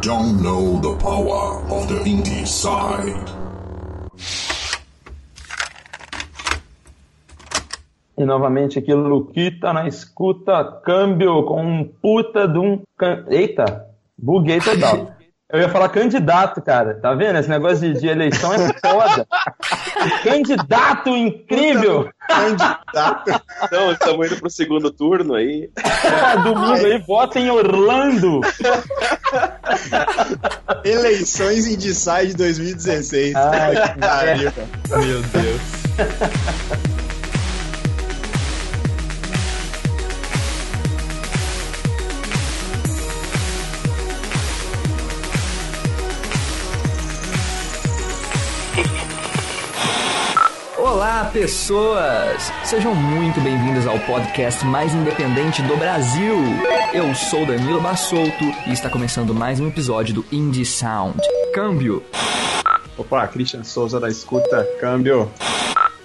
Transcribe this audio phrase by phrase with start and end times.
[0.00, 3.28] don't know the power of the indie side.
[8.16, 12.82] E novamente aqui, Luquita na escuta, câmbio com um puta de um.
[12.96, 13.24] Can...
[13.28, 13.86] Eita,
[14.16, 15.12] buguei total.
[15.50, 16.94] Eu ia falar candidato, cara.
[17.00, 17.38] Tá vendo?
[17.38, 19.26] Esse negócio de, de eleição é foda.
[20.22, 22.08] candidato incrível!
[22.28, 23.42] Candidato.
[23.64, 25.70] Então, estamos indo pro segundo turno aí.
[25.76, 28.40] É, domingo aí, vota em Orlando.
[30.84, 33.34] Eleições em Decide 2016.
[33.34, 34.52] Ai, que pariu.
[34.90, 36.78] Meu Deus.
[51.18, 52.52] Olá, pessoas!
[52.62, 56.36] Sejam muito bem-vindos ao podcast mais independente do Brasil.
[56.94, 61.18] Eu sou Danilo Bassolto e está começando mais um episódio do Indie Sound.
[61.52, 62.04] Câmbio.
[62.96, 65.28] Opa, Christian Souza da escuta, câmbio.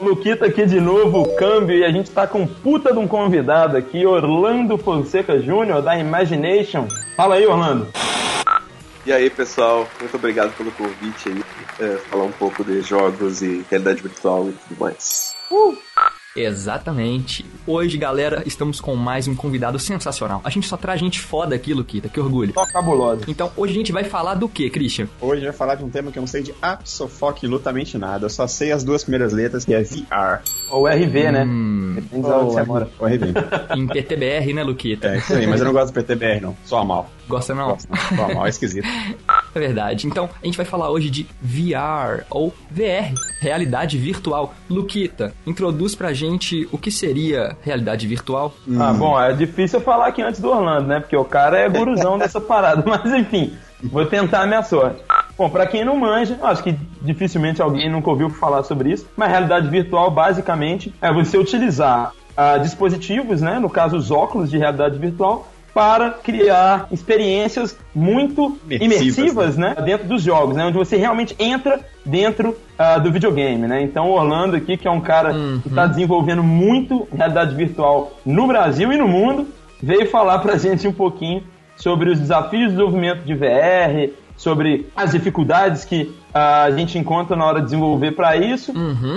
[0.02, 4.08] Luquita aqui de novo, câmbio, e a gente tá com puta de um convidado aqui,
[4.08, 6.88] Orlando Fonseca Júnior, da Imagination.
[7.16, 7.88] Fala aí, Orlando.
[9.06, 11.44] E aí, pessoal, muito obrigado pelo convite aí,
[11.80, 15.36] é, falar um pouco de jogos e realidade virtual e tudo mais.
[15.52, 15.78] Uh!
[16.36, 17.46] Exatamente.
[17.66, 20.42] Hoje, galera, estamos com mais um convidado sensacional.
[20.44, 22.54] A gente só traz gente foda aqui, Luquita, que orgulho.
[22.54, 23.24] Só cabulosa.
[23.28, 25.08] Então, hoje a gente vai falar do que, Christian?
[25.22, 28.26] Hoje a gente vai falar de um tema que eu não sei de absolutamente nada.
[28.26, 30.42] Eu só sei as duas primeiras letras, que é VR.
[30.72, 31.44] Ou RV, né?
[31.46, 32.90] Hum, Depende de onde você mora.
[33.00, 33.26] Ou RV.
[33.78, 35.10] em PTBR, né, Luquita?
[35.10, 36.58] É, isso aí, mas eu não gosto do PTBR, não.
[36.66, 37.10] Só a mal.
[37.28, 37.70] Gosta não?
[37.70, 38.18] Gosto, não.
[38.18, 38.88] Só a mal, é esquisito.
[39.56, 40.08] É verdade.
[40.08, 44.54] Então, a gente vai falar hoje de VR, ou VR, realidade virtual.
[44.70, 48.54] Luquita, introduz pra gente o que seria realidade virtual.
[48.80, 51.00] Ah, bom, é difícil falar aqui antes do Orlando, né?
[51.00, 52.84] Porque o cara é guruzão dessa parada.
[52.86, 55.02] Mas enfim, vou tentar a minha sorte.
[55.38, 59.30] Bom, pra quem não manja, acho que dificilmente alguém nunca ouviu falar sobre isso, mas
[59.30, 63.60] realidade virtual basicamente é você utilizar ah, dispositivos, né?
[63.60, 69.76] No caso, os óculos de realidade virtual, para criar experiências muito Imersivas, imersivas, né?
[69.84, 70.66] Dentro dos jogos, né?
[70.66, 73.82] Onde você realmente entra dentro ah, do videogame, né?
[73.82, 78.46] Então o Orlando aqui, que é um cara que está desenvolvendo muito realidade virtual no
[78.46, 79.48] Brasil e no mundo,
[79.82, 81.44] veio falar pra gente um pouquinho
[81.76, 87.36] sobre os desafios de desenvolvimento de VR, sobre as dificuldades que ah, a gente encontra
[87.36, 88.74] na hora de desenvolver para isso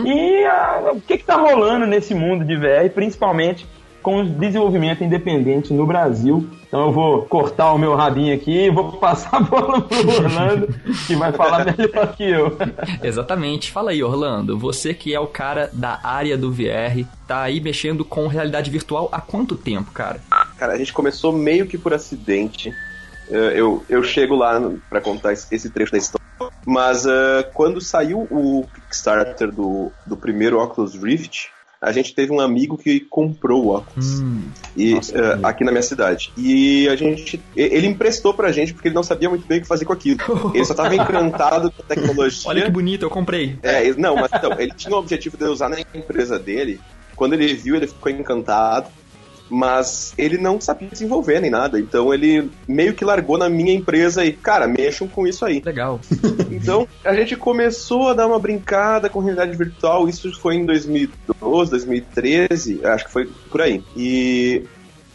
[0.07, 3.67] e ah, o que está rolando nesse mundo de VR, principalmente
[4.07, 6.49] com o desenvolvimento independente no Brasil.
[6.69, 10.69] Então eu vou cortar o meu rabinho aqui e vou passar a bola pro Orlando,
[11.09, 12.57] que vai falar melhor que eu.
[13.03, 13.73] Exatamente.
[13.73, 14.57] Fala aí, Orlando.
[14.57, 19.09] Você que é o cara da área do VR, tá aí mexendo com realidade virtual
[19.11, 20.21] há quanto tempo, cara?
[20.57, 22.73] Cara, a gente começou meio que por acidente.
[23.29, 26.25] Eh, Eu, eu chego lá pra contar esse trecho da história.
[26.65, 31.49] Mas eh, quando saiu o Kickstarter do, do primeiro Oculus Rift,
[31.81, 34.23] a gente teve um amigo que comprou o óculos.
[34.77, 36.33] E, Nossa, eh, aqui na minha cidade.
[36.37, 37.41] E a gente.
[37.55, 40.19] Ele emprestou pra gente porque ele não sabia muito bem o que fazer com aquilo.
[40.55, 42.49] Ele só tava encantado com a tecnologia.
[42.51, 43.59] Olha que bonito, eu comprei.
[43.63, 46.81] É, não, mas então, ele tinha o objetivo de usar na empresa dele.
[47.15, 48.89] Quando ele viu, ele ficou encantado.
[49.49, 51.79] Mas ele não sabia desenvolver nem nada.
[51.79, 55.63] Então ele meio que largou na minha empresa e, cara, mexam com isso aí.
[55.65, 56.01] Legal.
[56.49, 60.09] Então a gente começou a dar uma brincada com realidade virtual.
[60.09, 63.83] Isso foi em 2012, 2013, acho que foi por aí.
[63.95, 64.65] E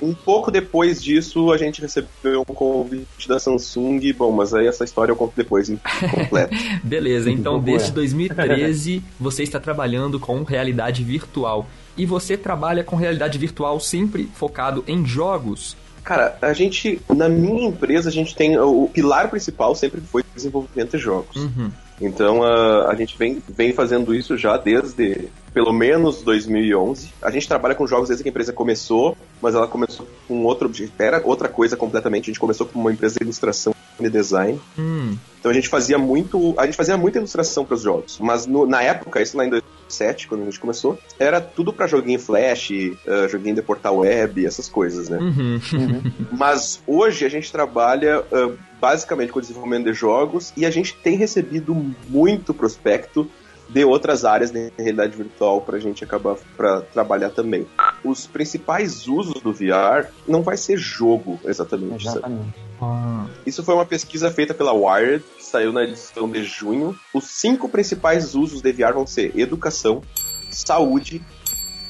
[0.01, 4.00] um pouco depois disso a gente recebeu um convite da Samsung.
[4.13, 5.79] Bom, mas aí essa história eu conto depois, em
[6.09, 6.56] completo.
[6.84, 11.67] Beleza, então desde 2013 você está trabalhando com realidade virtual.
[11.97, 15.75] E você trabalha com realidade virtual sempre focado em jogos.
[16.03, 18.57] Cara, a gente, na minha empresa, a gente tem.
[18.57, 21.35] O pilar principal sempre foi desenvolvimento de jogos.
[21.35, 21.72] Uhum.
[22.01, 27.13] Então a, a gente vem, vem fazendo isso já desde pelo menos 2011.
[27.22, 30.67] A gente trabalha com jogos desde que a empresa começou, mas ela começou com outro
[30.67, 30.93] objetivo.
[30.99, 32.26] Era outra coisa completamente.
[32.26, 34.59] A gente começou com uma empresa de ilustração e design.
[34.78, 38.46] Hum, Então a gente fazia muito, a gente fazia muita ilustração para os jogos, mas
[38.47, 42.20] no- na época, isso lá em 2007, quando a gente começou, era tudo para joguinho
[42.20, 45.17] flash, eh, joguinho de portal web, essas coisas, né?
[45.20, 45.59] uhum.
[46.38, 50.96] Mas hoje a gente trabalha ah, basicamente com o desenvolvimento de jogos e a gente
[50.96, 51.76] tem recebido
[52.09, 53.29] muito prospecto
[53.72, 57.66] de outras áreas de realidade virtual para a gente acabar para trabalhar também.
[58.03, 62.08] Os principais usos do VR não vai ser jogo exatamente.
[62.08, 62.53] Exatamente.
[62.82, 66.97] Ah, Isso foi uma pesquisa feita pela Wired, que saiu na edição de junho.
[67.14, 70.02] Os cinco principais usos de VR vão ser educação,
[70.50, 71.22] saúde,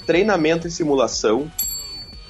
[0.06, 1.52] treinamento e simulação,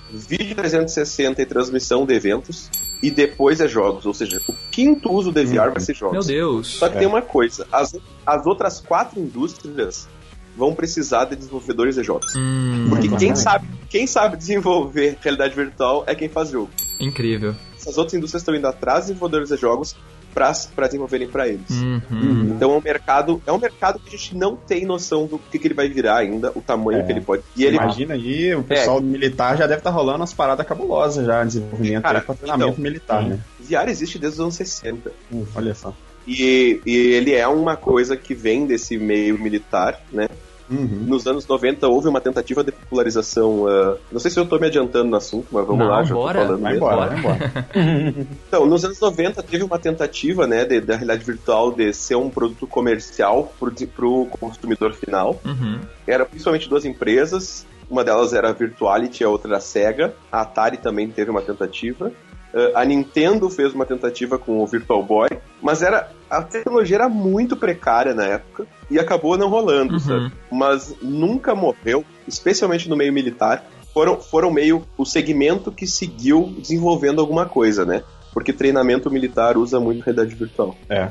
[0.10, 2.70] vídeo 360 e transmissão de eventos,
[3.02, 4.06] e depois é jogos.
[4.06, 6.28] Ou seja, o quinto uso de VR vai ser jogos.
[6.28, 6.68] Meu Deus.
[6.68, 7.00] Só que É.
[7.00, 7.96] tem uma coisa: as,
[8.26, 10.08] as outras quatro indústrias
[10.56, 12.34] vão precisar de desenvolvedores de jogos.
[12.38, 16.70] Hum, Porque quem sabe, quem sabe desenvolver realidade virtual é quem faz jogo.
[17.00, 17.56] incrível.
[17.78, 19.96] Essas outras indústrias estão indo atrás de desenvolvedores de jogos
[20.34, 21.70] para desenvolverem para eles.
[21.70, 22.54] Uhum.
[22.56, 25.60] Então é um mercado, é um mercado que a gente não tem noção do que,
[25.60, 27.04] que ele vai virar ainda, o tamanho É.
[27.04, 27.44] que ele pode.
[27.56, 31.44] E ele Imagina aí, o pessoal militar já deve estar rolando umas paradas cabulosas já,
[31.44, 33.40] desenvolvimento Cara, treinamento então, militar, né?
[33.60, 35.12] VR existe desde os anos 60.
[35.32, 35.94] Hum, olha só.
[36.28, 40.28] E, e ele é uma coisa que vem desse meio militar, né?
[40.72, 41.04] Uhum.
[41.08, 43.68] Nos anos 90 houve uma tentativa de popularização.
[43.68, 46.14] ah, não sei se eu tô me adiantando no assunto, mas vamos Não, lá, já
[46.16, 46.42] bora.
[46.46, 46.88] falando Vai mesmo.
[46.88, 47.66] embora, vai embora.
[48.48, 52.30] Então, nos anos 90 teve uma tentativa, né, de- da realidade virtual de ser um
[52.30, 55.42] produto comercial pro, di- pro consumidor final.
[55.46, 55.80] Uhum.
[56.08, 57.66] Era principalmente duas empresas.
[57.90, 60.14] Uma delas era a Virtuality, a outra era a Sega.
[60.32, 62.12] A Atari também teve uma tentativa.
[62.54, 65.30] Uh, a Nintendo fez uma tentativa com o Virtual Boy,
[65.62, 70.00] mas era a tecnologia era muito precária na época e acabou não rolando, Uhum.
[70.00, 70.32] sabe?
[70.52, 73.64] Mas nunca morreu, especialmente no meio militar.
[73.94, 78.04] Foram, foram meio o segmento que seguiu desenvolvendo alguma coisa, né?
[78.34, 80.76] Porque treinamento militar usa muito realidade virtual.
[80.90, 81.10] É.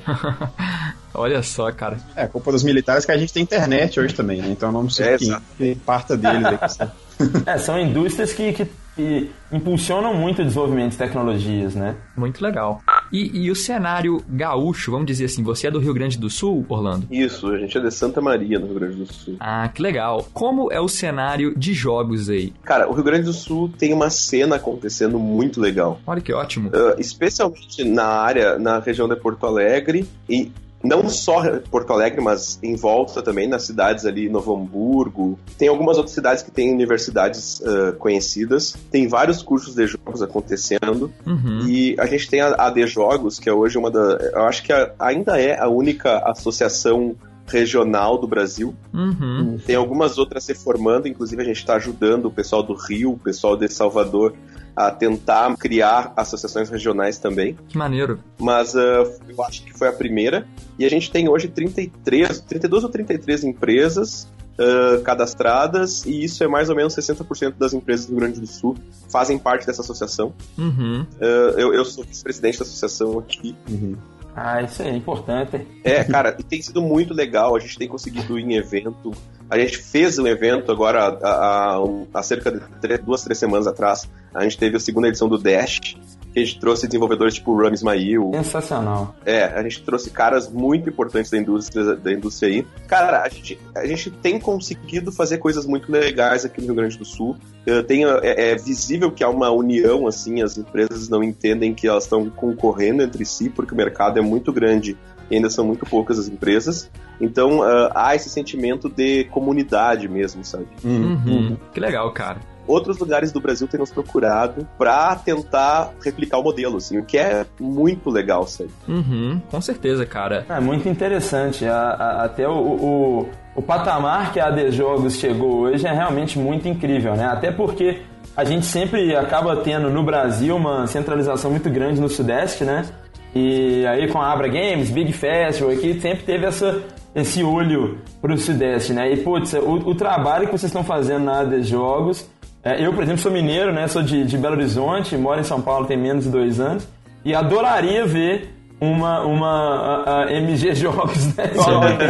[1.12, 1.98] Olha só, cara.
[2.16, 4.48] É, culpa dos militares que a gente tem internet hoje também, né?
[4.48, 5.42] Então não sei É, quem exato.
[5.56, 6.90] que parta deles aqui.
[7.44, 11.96] É, são indústrias que, que, que impulsionam muito o desenvolvimento de tecnologias, né?
[12.16, 12.82] Muito legal.
[13.12, 16.64] E, e o cenário gaúcho, vamos dizer assim, você é do Rio Grande do Sul,
[16.68, 17.06] Orlando?
[17.10, 19.36] Isso, a gente é de Santa Maria, no Rio Grande do Sul.
[19.40, 20.26] Ah, que legal.
[20.32, 22.52] Como é o cenário de jogos aí?
[22.62, 26.00] Cara, o Rio Grande do Sul tem uma cena acontecendo muito legal.
[26.06, 26.68] Olha que ótimo.
[26.68, 32.58] Uh, especialmente na área, na região de Porto Alegre e não só Porto Alegre, mas
[32.62, 35.38] em volta também, nas cidades ali, Novo Hamburgo.
[35.58, 38.74] Tem algumas outras cidades que têm universidades uh, conhecidas.
[38.90, 41.12] Tem vários cursos de jogos acontecendo.
[41.26, 41.66] Uhum.
[41.66, 44.00] E a gente tem a AD Jogos, que é hoje uma da.
[44.32, 47.14] Eu acho que a- ainda é a única associação
[47.50, 48.74] regional do Brasil.
[48.94, 49.58] Uhum.
[49.66, 53.18] Tem algumas outras se formando, inclusive a gente está ajudando o pessoal do Rio, o
[53.18, 54.34] pessoal de Salvador
[54.74, 57.58] a tentar criar associações regionais também.
[57.68, 58.20] Que maneiro.
[58.38, 60.46] Mas ah, eu acho que foi a primeira.
[60.78, 66.48] E a gente tem hoje 33, 32 ou 33 empresas ah, cadastradas, e isso é
[66.48, 68.76] mais ou menos 60% das empresas do Rio Grande do Sul
[69.10, 70.32] fazem parte dessa associação.
[70.56, 71.04] Uhum.
[71.20, 71.24] Ah,
[71.58, 73.56] eu, eu sou vice-presidente da associação aqui.
[73.68, 73.96] Uhum.
[74.34, 75.66] Ah, isso é importante.
[75.84, 77.56] É, cara, tem sido muito legal.
[77.56, 79.10] A gente tem conseguido ir em evento.
[79.50, 81.82] A gente fez um evento agora há, há-
[82.14, 84.08] há cerca de três- duas, três semanas atrás.
[84.32, 85.96] A gente teve a segunda edição do Dash,
[86.32, 88.30] que a gente trouxe desenvolvedores tipo o Rami Ismail.
[88.34, 89.14] Sensacional.
[89.24, 92.66] É, a gente trouxe caras muito importantes da indústria, da indústria aí.
[92.86, 96.98] Cara, a gente, a gente tem conseguido fazer coisas muito legais aqui no Rio Grande
[96.98, 97.36] do Sul.
[97.66, 101.86] Eu tenho, é, é visível que há uma união, assim, as empresas não entendem que
[101.86, 104.96] elas estão concorrendo entre si, porque o mercado é muito grande
[105.30, 106.90] e ainda são muito poucas as empresas.
[107.20, 110.66] Então, ah, há esse sentimento de comunidade mesmo, sabe?
[110.82, 111.20] Uhum.
[111.26, 111.56] Uhum.
[111.72, 112.40] Que legal, cara.
[112.70, 117.18] Outros lugares do Brasil têm nos procurado para tentar replicar o modelo, assim, o que
[117.18, 118.70] é muito legal, sabe?
[118.88, 119.40] Uhum.
[119.50, 120.44] Com certeza, cara.
[120.48, 121.64] É muito interessante.
[121.66, 126.38] A- a- até o, o, o patamar que a AD Jogos chegou hoje é realmente
[126.38, 127.26] muito incrível, né?
[127.26, 128.02] Até porque
[128.36, 132.86] a gente sempre acaba tendo no Brasil uma centralização muito grande no Sudeste, né?
[133.34, 136.82] E aí com a Abra Games, Big Festival aqui, sempre teve essa,
[137.14, 139.12] esse olho pro Sudeste, né?
[139.12, 142.28] E, putz, o, o trabalho que vocês estão fazendo na AD Jogos...
[142.62, 143.86] é, eu, por exemplo, sou mineiro, né?
[143.88, 146.86] Sou de, de Belo Horizonte, moro em São Paulo tem menos de dois anos.
[147.24, 151.50] E adoraria ver uma, uma a- a MG Jogos, né?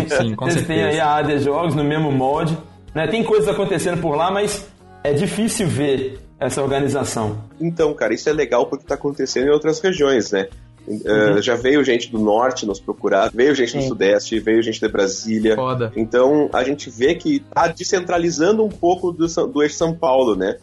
[0.08, 2.56] sim, com Vocês têm aí a AD Jogos no mesmo molde.
[2.94, 3.06] Né?
[3.06, 4.68] Tem coisas acontecendo por lá, mas
[5.04, 7.38] é difícil ver essa organização.
[7.60, 10.48] Então, cara, isso é legal porque tá acontecendo em outras regiões, né?
[10.90, 13.88] Uh, já veio gente do norte nos procurar, veio gente do Sim.
[13.88, 15.54] sudeste, veio gente de Brasília.
[15.56, 15.92] Foda.
[15.96, 20.56] Então a gente vê que tá descentralizando um pouco do, do eixo São Paulo, né?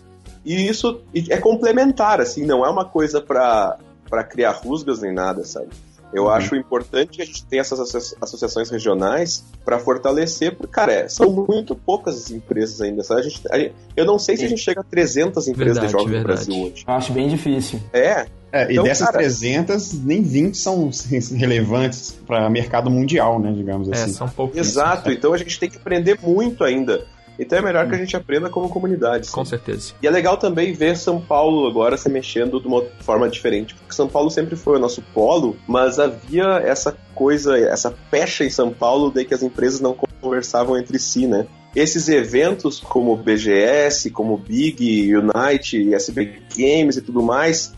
[0.45, 3.77] E isso é complementar, assim, não é uma coisa pra
[4.09, 5.67] pra criar rusgas nem nada, sabe?
[6.13, 10.93] Eu acho importante que a gente tenha essas associa- associações regionais para fortalecer, porque, cara,
[10.93, 13.19] é, são muito poucas as empresas ainda, sabe?
[13.19, 15.87] A gente, a gente- eu não sei se a gente chega a 300 empresas Verdade,
[15.87, 16.39] de jogos verdade.
[16.49, 16.85] no Brasil hoje.
[16.87, 17.81] Eu acho bem difícil.
[17.91, 20.89] É, É, Então, e dessas cara- 300, nem 20 são
[21.35, 24.13] relevantes para mercado mundial, né, digamos É, assim.
[24.13, 24.57] são poucos.
[24.57, 27.05] Exato, então a gente tem que aprender muito ainda.
[27.39, 29.29] Então é melhor que a gente aprenda como comunidade.
[29.29, 29.51] Com sim.
[29.51, 29.93] certeza.
[30.01, 33.93] E é legal também ver São Paulo agora se mexendo de uma forma diferente, porque
[33.93, 38.71] São Paulo sempre foi o nosso polo, mas havia essa coisa, essa pecha em São
[38.71, 41.45] Paulo de que as empresas não conversavam entre si, né?
[41.75, 47.71] Esses eventos como o BGS, como o Big, Unite, SB Games e tudo mais,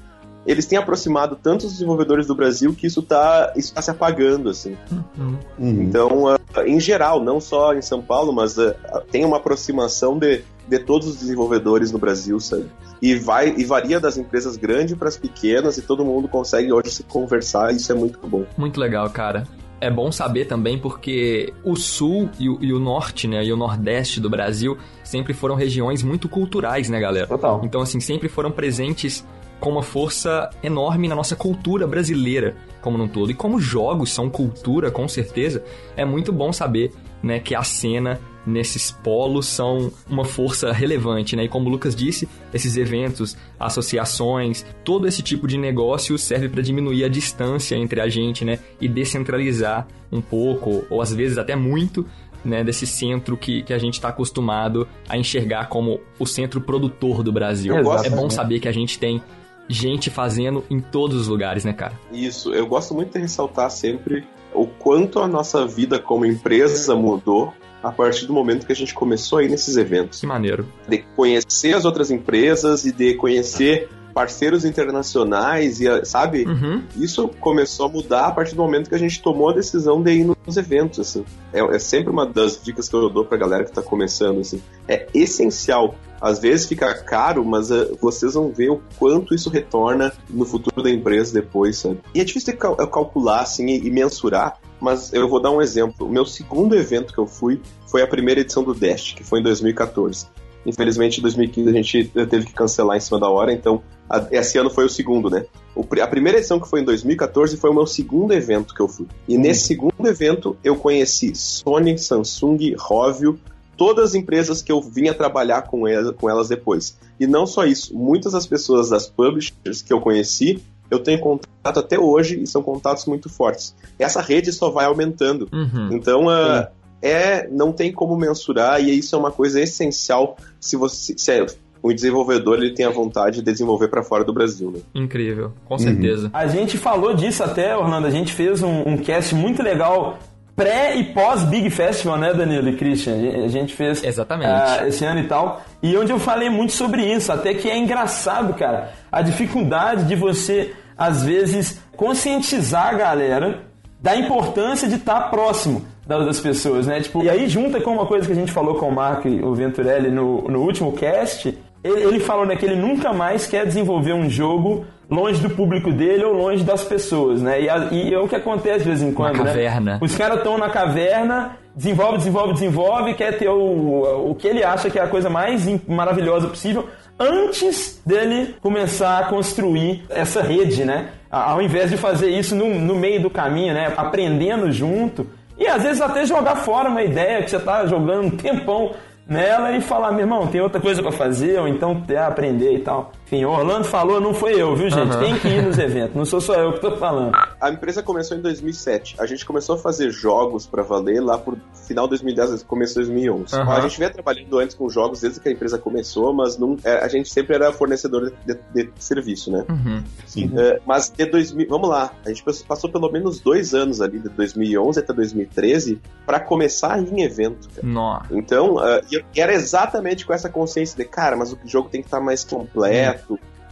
[0.46, 4.78] eles têm aproximado tantos desenvolvedores do Brasil que isso está isso tá se apagando, assim.
[5.18, 5.38] Uhum.
[5.60, 8.74] Então, uh, em geral, não só em São Paulo, mas uh,
[9.12, 12.66] tem uma aproximação de, de todos os desenvolvedores no Brasil, sabe?
[13.02, 16.92] E, vai, e varia das empresas grandes para as pequenas e todo mundo consegue hoje
[16.92, 18.46] se conversar e isso é muito bom.
[18.58, 19.44] Muito legal, cara.
[19.82, 23.56] É bom saber também porque o sul e o, e o, norte, né, e o
[23.56, 27.28] nordeste do Brasil sempre foram regiões muito culturais, né, galera?
[27.28, 27.62] Total.
[27.64, 29.26] Então, assim, sempre foram presentes
[29.60, 33.32] com uma força enorme na nossa cultura brasileira como num todo.
[33.32, 35.64] E como jogos são cultura, com certeza,
[35.96, 41.44] é muito bom saber, né, que a cena nesses polos são uma força relevante, né?
[41.44, 46.62] E como o Lucas disse, esses eventos, associações, todo esse tipo de negócio serve para
[46.62, 48.60] diminuir a distância entre a gente, né?
[48.80, 52.06] E descentralizar um pouco, ou às vezes até muito,
[52.44, 57.22] né, desse centro que, que a gente está acostumado a enxergar como o centro produtor
[57.22, 57.76] do Brasil.
[58.06, 59.22] É bom saber que a gente tem
[59.70, 61.94] gente fazendo em todos os lugares, né, cara?
[62.12, 67.54] Isso, eu gosto muito de ressaltar sempre o quanto a nossa vida como empresa mudou
[67.82, 70.20] a partir do momento que a gente começou aí nesses eventos.
[70.20, 70.68] Que maneiro.
[70.88, 76.84] De conhecer as outras empresas e de conhecer parceiros internacionais e sabe uhum.
[76.98, 80.12] isso começou a mudar a partir do momento que a gente tomou a decisão de
[80.12, 83.64] ir nos eventos assim é, é sempre uma das dicas que eu dou pra galera
[83.64, 88.70] que tá começando assim é essencial às vezes fica caro, mas uh, vocês vão ver
[88.70, 92.00] o quanto isso retorna no futuro da empresa depois, sabe?
[92.14, 95.62] E é difícil de cal calcular, assim, e, e, mensurar, mas eu vou dar um
[95.62, 96.08] exemplo.
[96.08, 99.40] O meu segundo evento que eu fui foi a primeira edição do Dash, que foi
[99.40, 100.28] em 2014.
[100.66, 104.58] Infelizmente, em 2015 a gente teve que cancelar em cima da hora, então a, esse
[104.58, 105.46] ano foi o segundo, né?
[105.76, 108.88] O, a primeira edição que foi em 2014 foi o meu segundo evento que eu
[108.88, 109.08] fui.
[109.28, 109.42] E hum.
[109.42, 113.40] nesse segundo evento eu conheci Sony, Samsung, Rovio,
[113.78, 116.98] todas as empresas que eu vinha trabalhar com elas, com elas depois.
[117.20, 120.62] E não só isso, muitas das pessoas das publishers que eu conheci,
[120.92, 123.76] eu tenho contato até hoje e são contatos muito fortes.
[123.98, 125.48] Essa rede só vai aumentando.
[125.54, 125.90] Uhum.
[125.92, 126.68] Então, uh,
[127.02, 131.46] é, não tem como mensurar e isso é uma coisa essencial se você se é,
[131.82, 134.72] o desenvolvedor ele tem a vontade de desenvolver para fora do Brasil.
[134.72, 134.80] Né?
[134.94, 136.26] Incrível, com certeza.
[136.26, 136.32] Uhum.
[136.34, 138.06] A gente falou disso até, Orlando.
[138.06, 140.20] A gente fez um, um cast muito legal
[140.56, 143.14] pré e pós Big Festival, né, Danilo e Christian?
[143.46, 144.50] A gente fez Exatamente.
[144.50, 145.62] Uh, esse ano e tal.
[145.82, 150.16] E onde eu falei muito sobre isso, até que é engraçado, cara, a dificuldade de
[150.16, 153.62] você, às vezes, conscientizar a galera
[154.02, 155.86] da importância de estar próximo
[156.18, 157.00] das pessoas, né?
[157.02, 159.44] Tipo, e aí junta com uma coisa que a gente falou com o Marco e
[159.44, 163.66] o Venturelli no, no último cast, ele, ele falou né, que ele nunca mais quer
[163.66, 167.62] desenvolver um jogo longe do público dele ou longe das pessoas, né?
[167.62, 169.94] E, a, e é o que acontece de vez em quando, Uma caverna.
[169.94, 170.00] Né?
[170.02, 174.90] Os caras estão na caverna, desenvolve, desenvolve, desenvolve, quer ter o, o que ele acha
[174.90, 176.88] que é a coisa mais maravilhosa possível
[177.20, 181.10] antes dele começar a construir essa rede, né?
[181.30, 183.94] Ao invés de fazer isso no, no meio do caminho, né?
[183.98, 185.28] Aprendendo junto.
[185.60, 188.92] E às vezes até jogar fora uma ideia que você está jogando um tempão
[189.28, 192.80] nela e falar, meu irmão, tem outra coisa para fazer, ou então é, aprender e
[192.80, 193.12] tal.
[193.30, 195.14] Enfim, o Orlando falou, não foi eu, viu, gente?
[195.14, 195.20] Uhum.
[195.20, 197.38] Tem que ir nos eventos, não sou só eu que tô falando.
[197.62, 199.18] A empresa começou em 2007.
[199.20, 201.56] A gente começou a fazer jogos para valer lá por
[201.86, 203.56] final de 2010, começo de 2011.
[203.56, 203.72] Uhum.
[203.72, 207.04] A gente vinha trabalhando antes com jogos desde que a empresa começou, mas não, é,
[207.04, 209.64] a gente sempre era fornecedor de, de, de serviço, né?
[209.70, 210.04] Uhum.
[210.26, 210.52] Sim.
[210.58, 214.30] É, mas de 2000, vamos lá, a gente passou pelo menos dois anos ali, de
[214.30, 217.70] 2011 até 2013, para começar em evento.
[217.84, 218.26] Nossa.
[218.32, 222.18] Então, uh, era exatamente com essa consciência de, cara, mas o jogo tem que estar
[222.18, 223.19] tá mais completo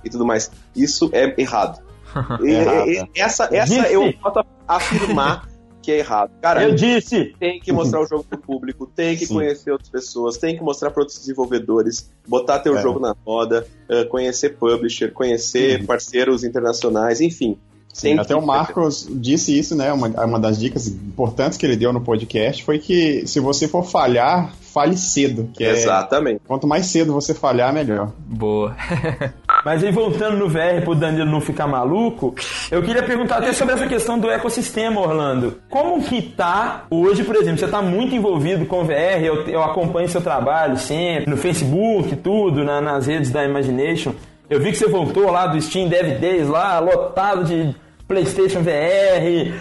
[0.03, 0.51] e tudo mais.
[0.75, 1.81] Isso é errado.
[2.41, 5.47] e, e, essa essa eu posso afirmar
[5.87, 6.31] que é errado.
[6.41, 7.33] Cara, eu disse!
[7.39, 9.35] Tem que mostrar o jogo pro público, tem que Sim.
[9.35, 12.81] conhecer outras pessoas, tem que mostrar para outros desenvolvedores, botar teu é.
[12.81, 15.85] jogo na roda, uh, conhecer publisher, conhecer uhum.
[15.85, 17.57] parceiros internacionais, enfim.
[17.97, 19.91] Sim, até o Marcos disse isso, né?
[19.91, 23.83] Uma, uma das dicas importantes que ele deu no podcast foi que se você for
[23.83, 25.49] falhar, fale cedo.
[25.51, 26.35] Que é Exatamente.
[26.35, 28.11] É, quanto mais cedo você falhar, melhor.
[28.19, 28.75] Boa.
[29.65, 32.35] Mas aí voltando no VR pro Danilo não ficar maluco,
[32.69, 35.59] eu queria perguntar até sobre essa questão do ecossistema, Orlando.
[35.67, 40.07] Como que tá hoje, por exemplo, você tá muito envolvido com VR, eu, eu acompanho
[40.07, 44.13] seu trabalho sempre, no Facebook, tudo, na, nas redes da Imagination.
[44.47, 47.75] Eu vi que você voltou lá do Steam Dev Days lá, lotado de
[48.07, 49.51] PlayStation VR,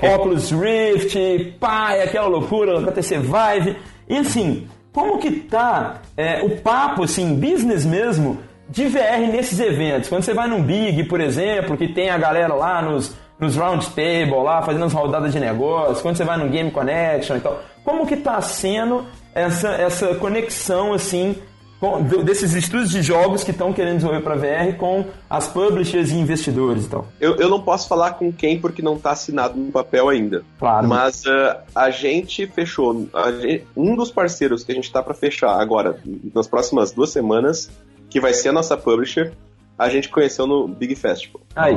[0.14, 1.16] Oculus Rift,
[1.60, 3.76] pai, aquela loucura, HTC Vive.
[4.08, 10.08] E assim, como que tá é, o papo, assim, business mesmo, de VR nesses eventos?
[10.08, 13.86] Quando você vai num Big, por exemplo, que tem a galera lá nos, nos round
[13.90, 17.62] table, lá fazendo as rodadas de negócio, quando você vai no Game Connection e tal,
[17.84, 21.36] como que tá sendo essa, essa conexão, assim,
[21.82, 26.14] com, desses estudos de jogos que estão querendo desenvolver para VR com as publishers e
[26.14, 27.08] investidores e tal.
[27.20, 30.44] Eu, eu não posso falar com quem porque não está assinado no papel ainda.
[30.60, 30.86] Claro.
[30.86, 33.08] Mas uh, a gente fechou.
[33.12, 35.98] A gente, um dos parceiros que a gente está para fechar agora,
[36.32, 37.68] nas próximas duas semanas,
[38.08, 39.32] que vai ser a nossa publisher,
[39.76, 41.40] a gente conheceu no Big Festival.
[41.56, 41.76] Aí.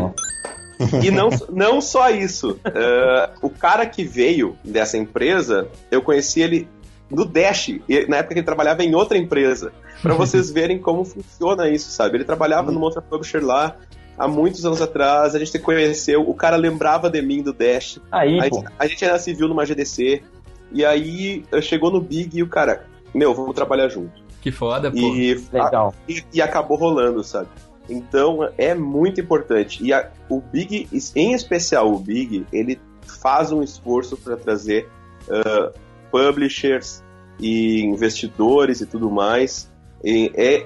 [1.04, 2.52] E não, não só isso.
[2.52, 6.68] Uh, o cara que veio dessa empresa, eu conheci ele
[7.10, 7.70] no Dash,
[8.08, 9.72] na época que ele trabalhava em outra empresa.
[10.02, 12.18] para vocês verem como funciona isso, sabe?
[12.18, 13.76] Ele trabalhava numa outra publisher lá,
[14.18, 18.00] há muitos anos atrás, a gente se conheceu, o cara lembrava de mim do Dash.
[18.12, 18.64] Aí, a, pô.
[18.78, 20.24] a gente ainda se viu numa GDC.
[20.72, 24.24] E aí chegou no Big e o cara, meu, vamos trabalhar junto.
[24.42, 24.98] Que foda, pô.
[24.98, 25.94] E, Legal.
[26.08, 27.48] e, e acabou rolando, sabe?
[27.90, 29.84] Então é muito importante.
[29.84, 32.80] E a, o Big, em especial o Big, ele
[33.22, 34.90] faz um esforço para trazer
[35.28, 35.72] uh,
[36.16, 37.04] publishers
[37.38, 39.70] e investidores e tudo mais.
[40.02, 40.66] E é,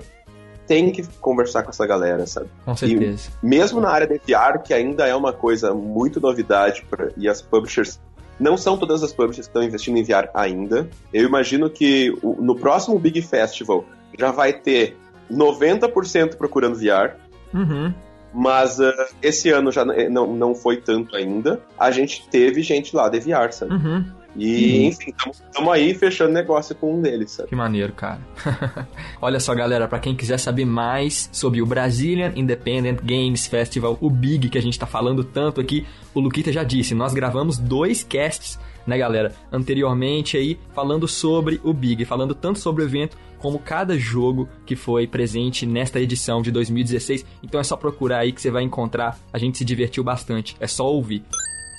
[0.67, 2.47] tem que conversar com essa galera, sabe?
[2.63, 3.31] Com certeza.
[3.41, 7.27] E mesmo na área de VR, que ainda é uma coisa muito novidade, pra, e
[7.27, 7.99] as publishers.
[8.39, 10.87] Não são todas as publishers que estão investindo em VR ainda.
[11.11, 13.83] Eu imagino que o, no próximo Big Festival
[14.17, 14.95] já vai ter
[15.31, 17.15] 90% procurando VR.
[17.53, 17.93] Uhum.
[18.31, 21.59] Mas uh, esse ano já não, não foi tanto ainda.
[21.77, 23.73] A gente teve gente lá de VR, sabe?
[23.73, 24.18] Uhum.
[24.35, 27.49] E, enfim, estamos aí fechando negócio com um deles, sabe?
[27.49, 28.19] Que maneiro, cara.
[29.21, 34.09] Olha só, galera, para quem quiser saber mais sobre o Brazilian Independent Games Festival, o
[34.09, 38.03] Big, que a gente tá falando tanto aqui, o Luquita já disse, nós gravamos dois
[38.03, 43.57] casts, né, galera, anteriormente aí, falando sobre o Big, falando tanto sobre o evento como
[43.57, 47.25] cada jogo que foi presente nesta edição de 2016.
[47.41, 49.17] Então é só procurar aí que você vai encontrar.
[49.31, 50.55] A gente se divertiu bastante.
[50.59, 51.23] É só ouvir.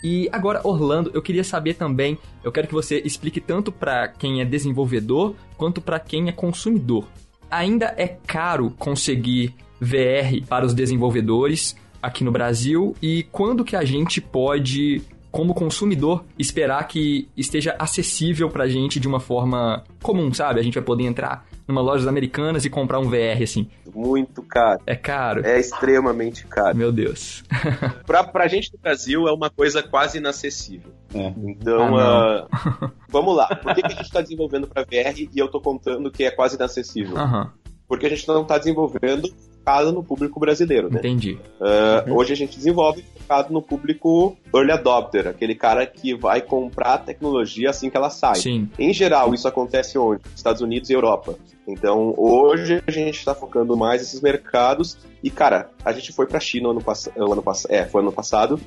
[0.02, 4.40] E agora, Orlando, eu queria saber também, eu quero que você explique tanto para quem
[4.40, 7.07] é desenvolvedor quanto para quem é consumidor.
[7.50, 13.84] Ainda é caro conseguir VR para os desenvolvedores aqui no Brasil e quando que a
[13.84, 20.60] gente pode como consumidor, esperar que esteja acessível pra gente de uma forma comum, sabe?
[20.60, 23.69] A gente vai poder entrar numa loja americanas e comprar um VR, assim.
[23.95, 24.80] Muito caro.
[24.86, 25.47] É caro?
[25.47, 26.76] É extremamente caro.
[26.76, 27.45] Meu Deus.
[28.06, 30.93] pra, pra gente no Brasil é uma coisa quase inacessível.
[31.14, 31.32] É.
[31.45, 32.47] Então, Ah,
[32.82, 33.47] uh, vamos lá.
[33.47, 36.30] Por que, que a gente está desenvolvendo para VR e eu tô contando que é
[36.30, 37.16] quase inacessível?
[37.16, 37.52] Aham,
[37.86, 40.99] Porque a gente não está desenvolvendo focado no público brasileiro, né?
[40.99, 41.38] entendi.
[41.60, 46.94] Uh, Hoje a gente desenvolve focado no público early adopter, aquele cara que vai comprar
[46.94, 48.36] a tecnologia assim que ela sai.
[48.36, 48.68] Sim.
[48.78, 50.23] Em geral, isso acontece onde?
[50.34, 51.36] Estados Unidos e Europa.
[51.68, 54.99] Então, hoje a gente está focando mais nesses mercados.
[55.23, 57.70] E, cara, a gente foi para a China ano, pass ano passado.
[57.73, 58.60] É, foi ano passado.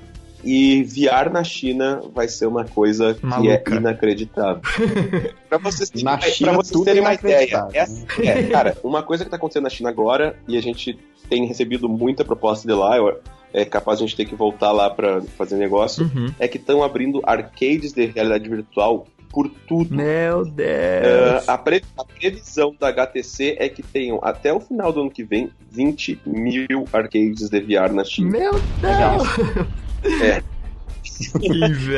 [0.43, 3.73] E VR na China vai ser uma coisa que Maluca.
[3.73, 4.61] é inacreditável.
[5.47, 7.67] pra vocês, terem- Na pra China, vocês tudo terem é uma ideia.
[7.73, 10.97] É, é, cara, uma coisa que tá acontecendo na China agora, e a gente
[11.29, 13.19] tem recebido muita proposta de lá, eu-
[13.53, 16.33] é capaz de a gente ter que voltar lá para fazer negócio, Uhum.
[16.39, 19.95] é que estão abrindo arcades de realidade virtual por tudo.
[19.95, 21.43] Meu Deus.
[21.45, 25.09] Uh, a, pre- a previsão da HTC é que tenham até o final do ano
[25.09, 28.29] que vem 20 mil arcades de VR na China.
[28.29, 29.67] Meu Deus.
[30.03, 30.43] É.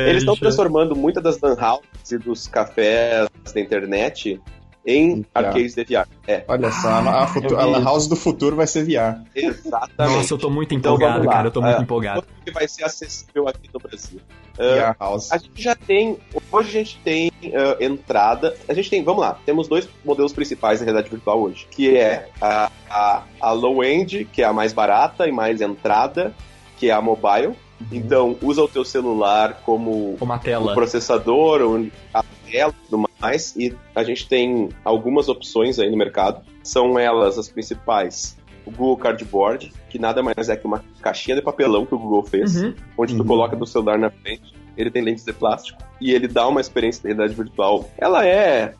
[0.08, 4.40] Eles estão transformando muitas das lan houses e dos cafés da internet
[4.86, 5.26] em VR.
[5.34, 6.06] arcades de VR.
[6.28, 7.84] É, Olha só, a, a, futu- a Lan isso.
[7.84, 9.20] House do futuro vai ser VR.
[9.34, 10.16] exatamente.
[10.16, 11.32] Nossa, eu tô muito Então, empolgado, lá.
[11.32, 11.48] cara.
[11.48, 11.82] Eu tô muito É.
[11.82, 12.22] empolgado.
[12.22, 14.20] Quanto que vai ser acessível aqui no Brasil?
[14.56, 15.32] Uh, VR House.
[15.32, 16.18] A gente já tem.
[16.52, 18.54] Hoje a gente tem uh, entrada.
[18.68, 19.02] A gente tem.
[19.02, 19.36] Vamos lá.
[19.44, 21.66] Temos dois modelos principais da realidade virtual hoje.
[21.70, 26.32] Que é a, a, a low end, que é a mais barata e mais entrada,
[26.78, 27.54] que é a mobile.
[27.92, 30.74] Então, usa o teu celular como Uma o tela.
[30.74, 33.54] processador, o- a tela e tudo mais.
[33.56, 36.40] E a gente tem algumas opções aí no mercado.
[36.62, 38.36] São elas as principais.
[38.64, 42.24] O Google Cardboard, que nada mais é que uma caixinha de papelão que o Google
[42.24, 42.74] fez Uhum.
[42.98, 43.26] onde tu Uhum.
[43.28, 44.54] coloca do celular na frente.
[44.76, 47.88] Ele tem lentes de plástico e ele dá uma experiência de realidade virtual.
[47.96, 48.74] Ela é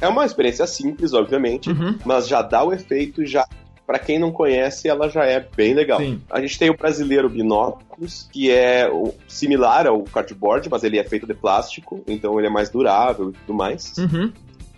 [0.00, 1.96] é uma experiência simples, obviamente, Uhum.
[2.04, 3.46] mas já dá o efeito já
[3.92, 6.00] Pra quem não conhece, ela já é bem legal.
[6.00, 6.18] Sim.
[6.30, 8.90] A gente tem o brasileiro Binóculos, que é
[9.28, 13.32] similar ao cardboard, mas ele é feito de plástico, então ele é mais durável e
[13.34, 13.92] tudo mais.
[13.98, 14.32] Uhum.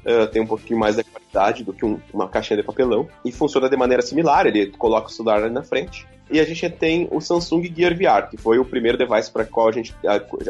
[0.05, 3.07] Uh, tem um pouquinho mais de qualidade do que um- uma caixinha de papelão.
[3.25, 6.05] E funciona de maneira similar, ele coloca o celular ali na frente.
[6.29, 9.69] E a gente tem o Samsung Gear VR, que foi o primeiro device para qual
[9.69, 9.95] a gente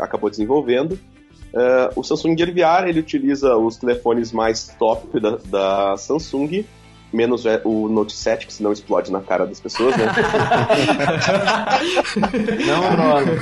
[0.00, 0.92] acabou desenvolvendo.
[1.52, 6.64] Uh, o Samsung Gear VR ele utiliza os telefones mais top da, da Samsung,
[7.14, 10.06] menos é, o Note 7, que senão explode na cara das pessoas, né?
[12.66, 13.34] Não, Bruno.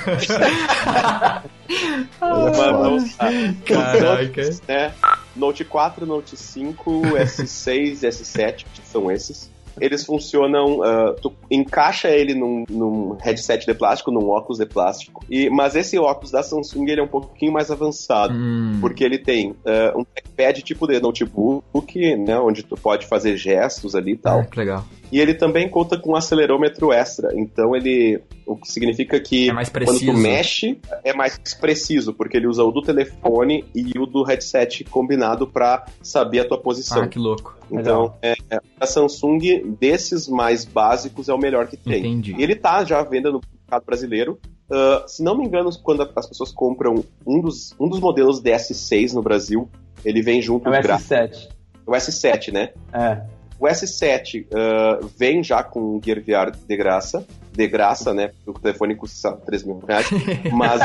[3.19, 3.29] Lá.
[3.65, 4.43] Caraca.
[4.69, 4.93] né?
[5.35, 9.52] Note 4, Note 5, S6, S7, que são esses.
[9.81, 15.25] Eles funcionam, uh, tu encaixa ele num, num, headset de plástico, num óculos de plástico.
[15.31, 18.79] E, mas esse óculos da Samsung ele é um pouquinho mais avançado, hum.
[18.81, 23.95] porque ele tem uh, um trackpad tipo de notebook, né, onde tu pode fazer gestos
[23.95, 24.45] ali e tal.
[24.45, 24.85] Que legal.
[25.13, 27.29] E ele também conta com um acelerômetro extra.
[27.39, 28.23] Então ele.
[28.47, 32.73] O que significa que é quando tu mexe, é mais preciso, porque ele usa o
[32.73, 37.03] do telefone e o do headset combinado para saber a tua posição.
[37.03, 37.57] Ah, que louco.
[37.71, 38.35] Então, é,
[38.81, 42.01] a Samsung, desses mais básicos, é o melhor que tem.
[42.01, 42.35] Entendi.
[42.37, 44.39] E ele tá já à venda no mercado brasileiro.
[44.71, 49.13] Uh, se não me engano, quando as pessoas compram um dos, um dos modelos DS6
[49.13, 49.69] no Brasil,
[50.05, 51.49] ele vem junto é o S7.
[51.87, 52.71] O S7, né?
[52.93, 53.23] É.
[53.63, 57.25] O S7 uh, vem já com Gear VR de graça.
[57.53, 58.33] De graça, né?
[58.45, 60.09] Porque o telefone custa 3 mil reais.
[60.53, 60.81] Mas.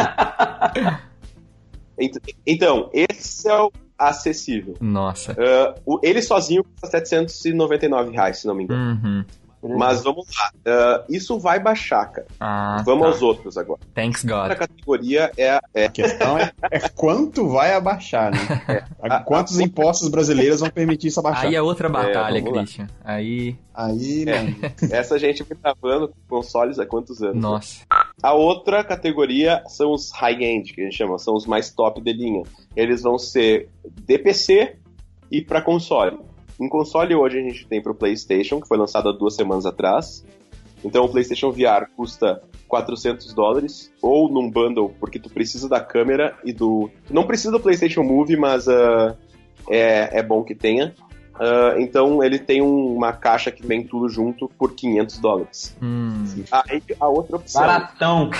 [2.45, 4.75] então, esse é o acessível.
[4.79, 5.35] Nossa.
[5.87, 8.91] Uh, ele sozinho custa 799 reais, se não me engano.
[8.91, 9.25] Uhum.
[9.61, 10.51] Mas vamos lá.
[10.55, 12.27] Uh, isso vai baixar, cara.
[12.39, 13.07] Ah, vamos tá.
[13.07, 13.79] aos outros agora.
[13.93, 14.41] Thanks God.
[14.41, 15.59] Outra categoria é.
[15.73, 15.85] é...
[15.85, 18.37] A questão é, é, quanto vai abaixar, né?
[18.99, 19.19] É.
[19.23, 21.45] Quantos impostos brasileiros vão permitir isso abaixar?
[21.45, 22.87] Aí é outra batalha, Christian.
[23.03, 23.55] Aí.
[23.73, 24.55] Aí, mano.
[24.91, 27.41] Essa gente vem travando com consoles há quantos anos?
[27.41, 27.79] Nossa.
[27.79, 28.07] Né?
[28.21, 32.11] A outra categoria são os high-end, que a gente chama, são os mais top de
[32.11, 32.43] linha.
[32.75, 34.75] Eles vão ser de PC
[35.31, 36.17] e para console.
[36.59, 39.65] Em console hoje a gente tem para o PlayStation, que foi lançado há duas semanas
[39.65, 40.25] atrás.
[40.83, 46.37] Então o PlayStation VR custa 400 dólares, ou num bundle, porque tu precisa da câmera
[46.43, 46.89] e do.
[47.05, 49.15] Tu não precisa do PlayStation Move, mas uh,
[49.69, 50.93] é, é bom que tenha.
[51.35, 55.77] Uh, então ele tem um, uma caixa que vem tudo junto por 500 dólares.
[55.81, 56.25] Hum.
[56.51, 57.61] Aí a outra opção.
[57.61, 58.31] Baratão!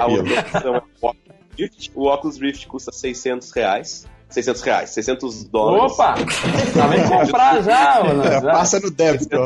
[0.00, 1.18] A outra opção é o Oculus
[1.58, 1.92] Rift.
[1.94, 4.06] O Oculus Rift custa 600 reais.
[4.32, 5.92] 600 reais, 600 dólares.
[5.92, 6.14] Opa!
[6.74, 8.24] Já vem comprar já, mano.
[8.24, 9.42] Já passa no débito.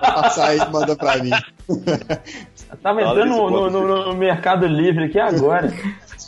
[0.00, 1.30] Passa aí e manda pra mim.
[2.82, 5.72] Tava entrando no, no, no, Mercado Livre aqui agora.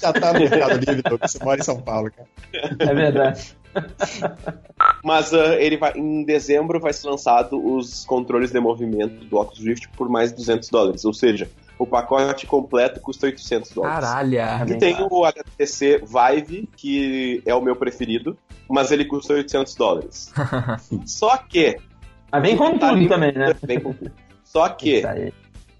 [0.01, 1.31] Já tá no Mercado Livre, Douglas.
[1.31, 2.29] Você mora em São Paulo, cara.
[2.79, 3.57] É verdade.
[5.03, 9.65] Mas uh, ele vai, em dezembro vai ser lançado os controles de movimento do Oculus
[9.65, 11.05] Rift por mais de 200 dólares.
[11.05, 14.09] Ou seja, o pacote completo custa 800 dólares.
[14.09, 14.71] Caralho!
[14.71, 18.37] E tem o HTC Vive, que é o meu preferido,
[18.69, 20.33] mas ele custa 800 dólares.
[21.07, 21.77] Só que...
[22.31, 23.55] Mas vem com tudo também, né?
[23.63, 24.13] Vem com tudo.
[24.45, 25.03] Só que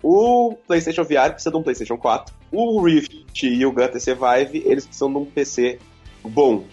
[0.03, 2.35] o PlayStation VR precisa de um PlayStation 4.
[2.51, 5.79] O Rift e o HTC Vive, eles precisam de um PC
[6.25, 6.65] bom.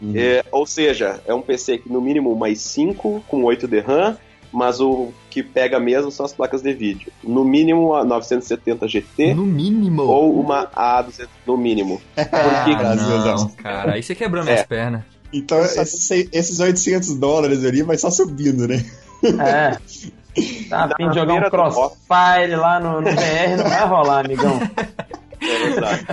[0.00, 0.12] Uhum.
[0.16, 4.18] É, ou seja, é um PC que no mínimo mais 5 com 8 de RAM,
[4.54, 7.12] mas o que pega mesmo são as placas de vídeo.
[7.24, 9.34] No mínimo a 970 GT.
[9.34, 10.02] No mínimo?
[10.02, 12.00] Ou uma A200 no mínimo.
[12.14, 14.64] Porque, ah, não, cara, aí você quebrou minhas é.
[14.64, 15.02] pernas.
[15.32, 18.84] Então esses, esses 800 dólares ali vai só subindo, né?
[19.24, 19.76] É.
[20.68, 24.60] Tá a fim de jogar um crossfire lá no, no BR, não vai rolar, amigão.
[25.40, 26.06] É verdade.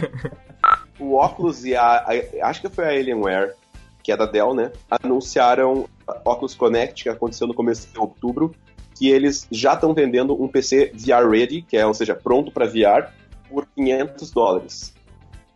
[1.00, 3.54] O óculos e a, a, Acho que foi a Alienware,
[4.04, 4.72] que é da Dell, né?
[4.90, 5.88] Anunciaram
[6.26, 8.54] Oculus Connect, que aconteceu no começo de outubro,
[8.96, 12.66] que eles já estão vendendo um PC VR ready, que é, ou seja, pronto para
[12.66, 13.12] VR,
[13.50, 14.94] por 500 dólares.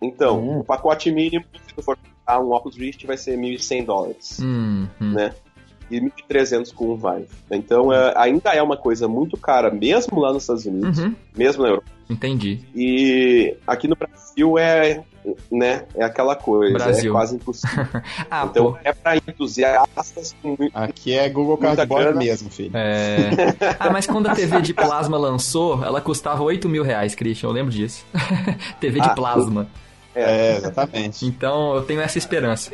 [0.01, 0.59] Então, uhum.
[0.59, 4.87] o pacote mínimo, se tu for comprar um Oculus Rift, vai ser 1.100 dólares, uhum.
[4.99, 5.33] né?
[5.89, 7.27] E 1.300 com o Vive.
[7.51, 11.15] Então, é, ainda é uma coisa muito cara, mesmo lá nos Estados Unidos, uhum.
[11.35, 11.95] mesmo na Europa.
[12.09, 12.59] Entendi.
[12.75, 15.03] E aqui no Brasil é,
[15.51, 17.11] né, é aquela coisa, Brasil.
[17.11, 17.87] é quase impossível.
[18.29, 18.77] ah, então pô.
[18.83, 22.71] é pra entusiastas com muito, Aqui é Google Cardboard mesmo, filho.
[22.75, 23.29] É...
[23.79, 27.53] ah, mas quando a TV de plasma lançou, ela custava 8 mil reais, Christian, eu
[27.53, 28.05] lembro disso.
[28.79, 29.67] TV de Ah, plasma.
[30.15, 31.25] É, exatamente.
[31.25, 32.71] Então eu tenho essa esperança.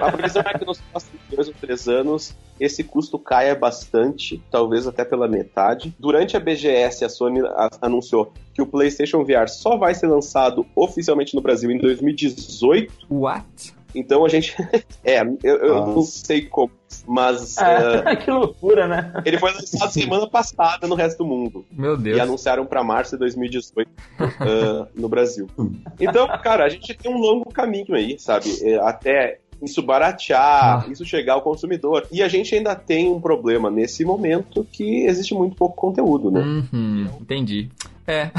[0.00, 4.86] A previsão é que nos próximos dois ou três anos esse custo caia bastante, talvez
[4.86, 5.94] até pela metade.
[5.98, 7.40] Durante a BGS, a Sony
[7.80, 13.06] anunciou que o PlayStation VR só vai ser lançado oficialmente no Brasil em 2018.
[13.10, 13.74] What?
[13.94, 14.54] Então a gente.
[15.04, 16.70] é, eu, eu não sei como,
[17.06, 19.12] mas eh, É, que loucura, né?
[19.24, 21.64] ele foi lançado semana passada no resto do mundo.
[21.70, 22.16] Meu Deus.
[22.16, 25.48] E anunciaram pra março de 2018 ah, no Brasil.
[25.98, 28.46] Então, cara, a gente tem um longo caminho aí, sabe?
[28.62, 32.06] É, Até isso baratear, isso chegar ao consumidor.
[32.10, 36.40] E a gente ainda tem um problema nesse momento que existe muito pouco conteúdo, né?
[36.40, 37.68] Uhum, entendi.
[38.06, 38.30] É.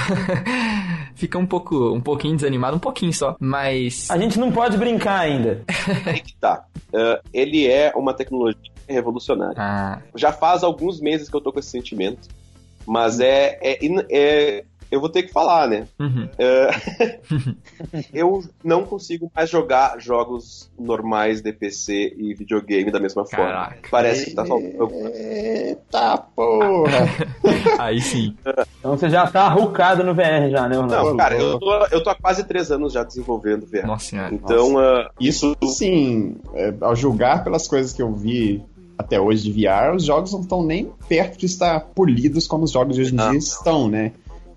[1.16, 3.36] Fica um pouco, um pouquinho desanimado, um pouquinho só.
[3.40, 4.10] Mas.
[4.10, 5.64] A gente não pode brincar ainda.
[6.06, 6.66] Aí que tá.
[6.94, 9.56] Ah, ele é uma tecnologia revolucionária.
[9.58, 12.28] Ah, Já faz alguns meses que eu tô com esse sentimento,
[12.86, 13.80] mas é, é,
[14.10, 15.88] é eu vou ter que falar, né?
[15.98, 16.28] Uhum.
[16.38, 16.70] É,
[18.14, 23.72] eu não consigo mais jogar jogos normais de PC e videogame da mesma Caraca.
[23.72, 23.90] forma.
[23.90, 27.08] Parece que tá faltando alguma Eita porra!
[27.80, 28.36] Aí sim.
[28.80, 31.10] Então você já tá rucado no VR já, né, Orlando?
[31.10, 33.88] Não, cara, eu tô, eu tô há quase três anos já desenvolvendo VR.
[33.88, 34.34] Nossa senhora.
[34.34, 38.62] Então, ah, Isso, sim, é, ao julgar pelas coisas que eu vi
[39.02, 42.72] até hoje de VR, os jogos não estão nem perto de estar polidos como os
[42.72, 43.36] jogos de hoje em dia não.
[43.36, 44.12] estão, né?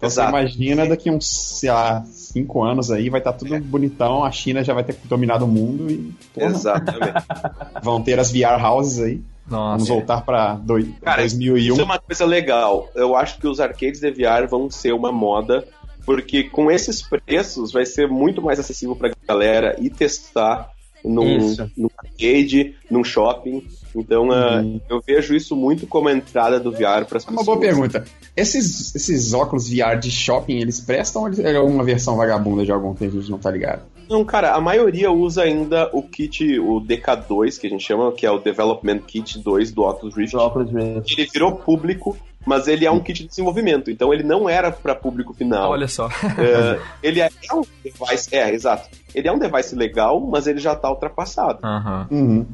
[0.05, 0.31] Então Exato.
[0.31, 4.63] você imagina daqui uns, sei lá, cinco anos aí, vai estar tudo bonitão, a China
[4.65, 7.13] já vai ter dominado o mundo e porra, exatamente.
[7.83, 9.21] vão ter as VR houses aí.
[9.47, 9.93] Vamos Nossa.
[9.93, 11.73] voltar pra doi- Cara, 2001.
[11.75, 12.89] Isso é uma coisa legal.
[12.95, 15.67] Eu acho que os arcades de VR vão ser uma moda,
[16.07, 20.71] porque com esses preços vai ser muito mais acessível pra galera ir testar
[21.05, 21.71] num, Isso.
[21.77, 23.63] num arcade, num shopping.
[24.01, 24.81] Então Uhum.
[24.89, 27.31] eu vejo isso muito como a entrada do VR para as É pessoas.
[27.37, 28.05] uma boa pergunta.
[28.37, 32.95] Esses, esses óculos VR de shopping, eles prestam ou é uma versão vagabunda de algum
[32.95, 33.83] que a gente não tá ligado?
[34.09, 38.27] Não, cara, a maioria usa ainda o kit, o DK2, que a gente chama, que
[38.27, 40.37] é o Development Kit 2 do Oculus Rift.
[40.37, 41.15] Os óculos Rift.
[41.19, 44.95] Ele virou público, mas ele é um kit de desenvolvimento, então ele não era para
[44.95, 45.71] público final.
[45.71, 46.09] Olha só.
[46.39, 48.91] É, ele é um device, é, exato.
[49.15, 51.61] Ele é um device legal, mas ele já tá ultrapassado.
[51.65, 52.07] Aham.
[52.11, 52.47] Uhum.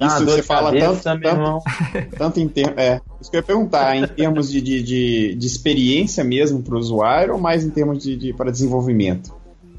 [0.00, 1.62] Ah, Isso você fala cabeça, tanto, meu tanto, irmão.
[2.16, 2.74] tanto em termos.
[2.78, 6.74] É, isso que eu ia perguntar, em termos de, de, de, de experiência mesmo para
[6.74, 9.30] o usuário ou mais em termos de, de para desenvolvimento?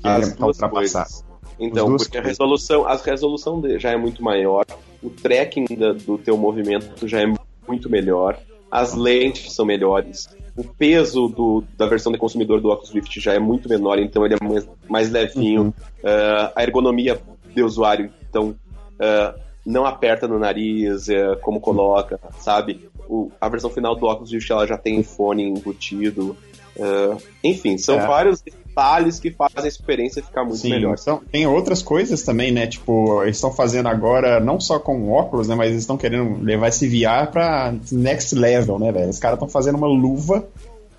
[0.02, 0.70] Que As ultrapassado.
[1.10, 1.24] coisas.
[1.60, 4.64] Então, duas porque a resolução, a resolução já é muito maior,
[5.02, 7.34] o tracking da- do teu movimento já é
[7.68, 8.38] muito melhor,
[8.70, 13.34] as lentes são melhores, o peso do- da versão de consumidor do Oculus Rift já
[13.34, 15.74] é muito menor, então ele é mais, mais levinho, Uhum.
[16.04, 17.20] Ah, a ergonomia
[17.56, 18.56] de usuário, então
[19.00, 22.90] ah, não aperta no nariz, é, como coloca, sabe?
[23.08, 26.36] O- a versão final do Oculus Rift ela já tem fone embutido,
[26.80, 28.08] ah, enfim, são É.
[28.08, 30.96] vários detalhes que fazem a experiência ficar muito Sim, melhor.
[31.00, 32.66] então, tem outras coisas também, né?
[32.66, 35.56] Tipo, eles estão fazendo agora, não só com óculos, né?
[35.56, 39.10] Mas eles estão querendo levar esse VR pra next level, né, velho?
[39.10, 40.48] Os caras estão fazendo uma luva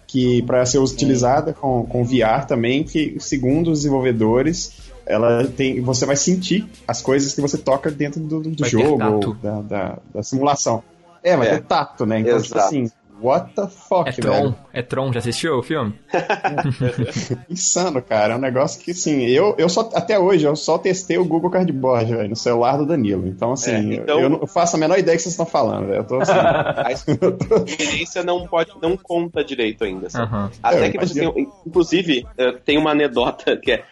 [0.07, 6.05] que para ser utilizada com, com VR também, que segundo os desenvolvedores, ela tem, você
[6.07, 9.29] vai sentir as coisas que você toca dentro do, do Vai ter jogo, tato.
[9.29, 10.83] ou da, da, da simulação.
[11.23, 11.51] É, vai É.
[11.59, 12.21] ter tato, né?
[12.21, 12.67] Então, tipo Exato.
[12.67, 14.23] assim, what the fuck, É velho?
[14.23, 14.55] Tron.
[14.73, 15.13] É Tron.
[15.13, 15.95] Já assistiu o filme?
[17.49, 18.35] Insano, cara.
[18.35, 21.51] É um negócio que, assim, eu, eu só, até hoje, eu só testei o Google
[21.51, 23.27] Cardboard, velho, no celular do Danilo.
[23.29, 26.01] Então, assim, É, então- eu, não faço a menor ideia que vocês estão falando, velho.
[26.01, 26.33] Eu tô assim.
[26.85, 30.09] A experiência não pode, não conta direito ainda.
[30.15, 30.51] Aham.
[30.63, 31.33] Até É, que você imagino.
[31.33, 32.27] tem, inclusive,
[32.65, 33.85] tem uma anedota que é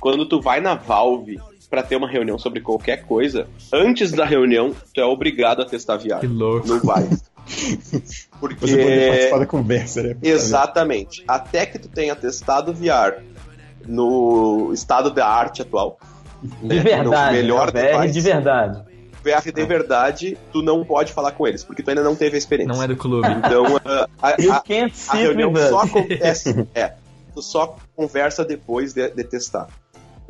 [0.00, 4.74] quando tu vai na Valve pra ter uma reunião sobre qualquer coisa, antes da reunião,
[4.94, 6.26] tu é obrigado a testar Que VR.
[6.26, 6.68] louco.
[6.68, 7.08] Não vai.
[7.46, 8.02] Você
[8.40, 10.16] poder Porque participar da conversa, né?
[10.22, 13.20] exatamente, até que tu tenha testado VR
[13.86, 15.98] no estado da arte atual,
[16.40, 17.36] De né, verdade.
[17.36, 17.82] no melhor né?
[17.92, 18.82] VR device, de verdade.
[19.24, 22.38] VR de verdade, tu não pode falar com eles, porque tu ainda não teve a
[22.38, 22.74] experiência.
[22.74, 23.26] Não é do clube.
[23.28, 26.66] Então, a, a- a- a sit reunião só acontece.
[26.74, 26.92] é,
[27.34, 29.68] tu só conversa depois de, de testar.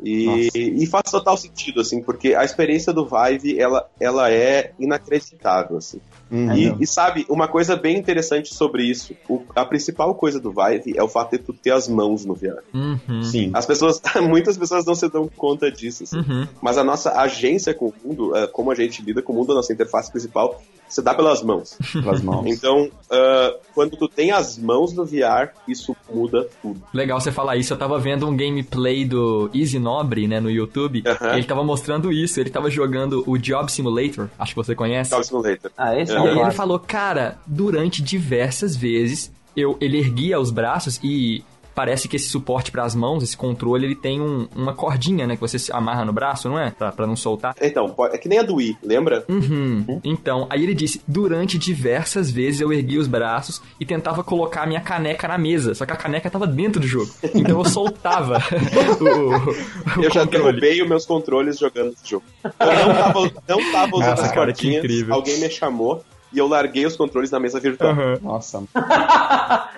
[0.05, 5.77] E, e faz total sentido, assim, porque a experiência do Vive, ela, ela é inacreditável,
[5.77, 6.01] assim.
[6.29, 6.53] Uhum.
[6.53, 10.97] E, e sabe, uma coisa bem interessante sobre isso, o- a principal coisa do Vive
[10.97, 12.61] é o fato de tu ter as mãos no VR.
[12.73, 13.23] Uhum.
[13.23, 13.51] Sim.
[13.53, 16.17] As pessoas, muitas pessoas não se dão conta disso, assim.
[16.17, 16.47] Uhum.
[16.61, 19.53] Mas a nossa agência com o mundo, eh, como a gente lida com o mundo,
[19.53, 20.61] a nossa interface principal,
[20.93, 21.75] se dá pelas mãos.
[21.91, 22.45] Pelas mãos.
[22.45, 26.79] Então, ah, quando tu tem as mãos no VR, isso muda tudo.
[26.93, 27.73] Legal você falar isso.
[27.73, 31.01] Eu tava vendo um gameplay do Easy Nobre, né, no YouTube.
[31.05, 31.33] Aham.
[31.33, 32.39] Ele tava mostrando isso.
[32.39, 34.29] Ele tava jogando o Job Simulator.
[34.37, 35.09] Acho que você conhece.
[35.09, 35.71] Job Simulator.
[35.75, 40.51] Ah, esse É, E aí ele falou, cara, durante diversas vezes eu, ele erguia os
[40.51, 41.43] braços e
[41.75, 45.35] parece que esse suporte para as mãos, esse controle, ele tem um- uma cordinha, né,
[45.35, 46.71] que você se amarra no braço, não é?
[46.71, 47.55] Pra, pra não soltar.
[47.61, 49.25] Então, é que nem a do Wii, lembra?
[49.29, 49.99] Uhum.
[50.03, 54.65] Então, aí ele disse: durante diversas vezes eu ergui os braços e tentava colocar a
[54.65, 57.09] minha caneca na mesa, só que a caneca tava dentro do jogo.
[57.35, 58.37] Então eu soltava
[59.01, 60.27] o, o Eu já controle.
[60.61, 62.23] derrubei os meus controles jogando esse jogo.
[62.43, 65.13] Eu não tava, não tava usando Nossa, as cara, que incrível.
[65.13, 67.91] alguém me chamou e eu larguei os controles na mesa virtual.
[67.91, 68.17] Aham.
[68.21, 68.63] Nossa.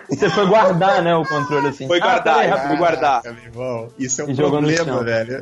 [0.10, 1.88] Você foi guardar, né, o controle assim.
[1.88, 2.68] Foi Ah, guardar, rapidinho.
[2.70, 3.22] fui guardar.
[3.22, 5.42] Caraca, Isso é um E problema, velho.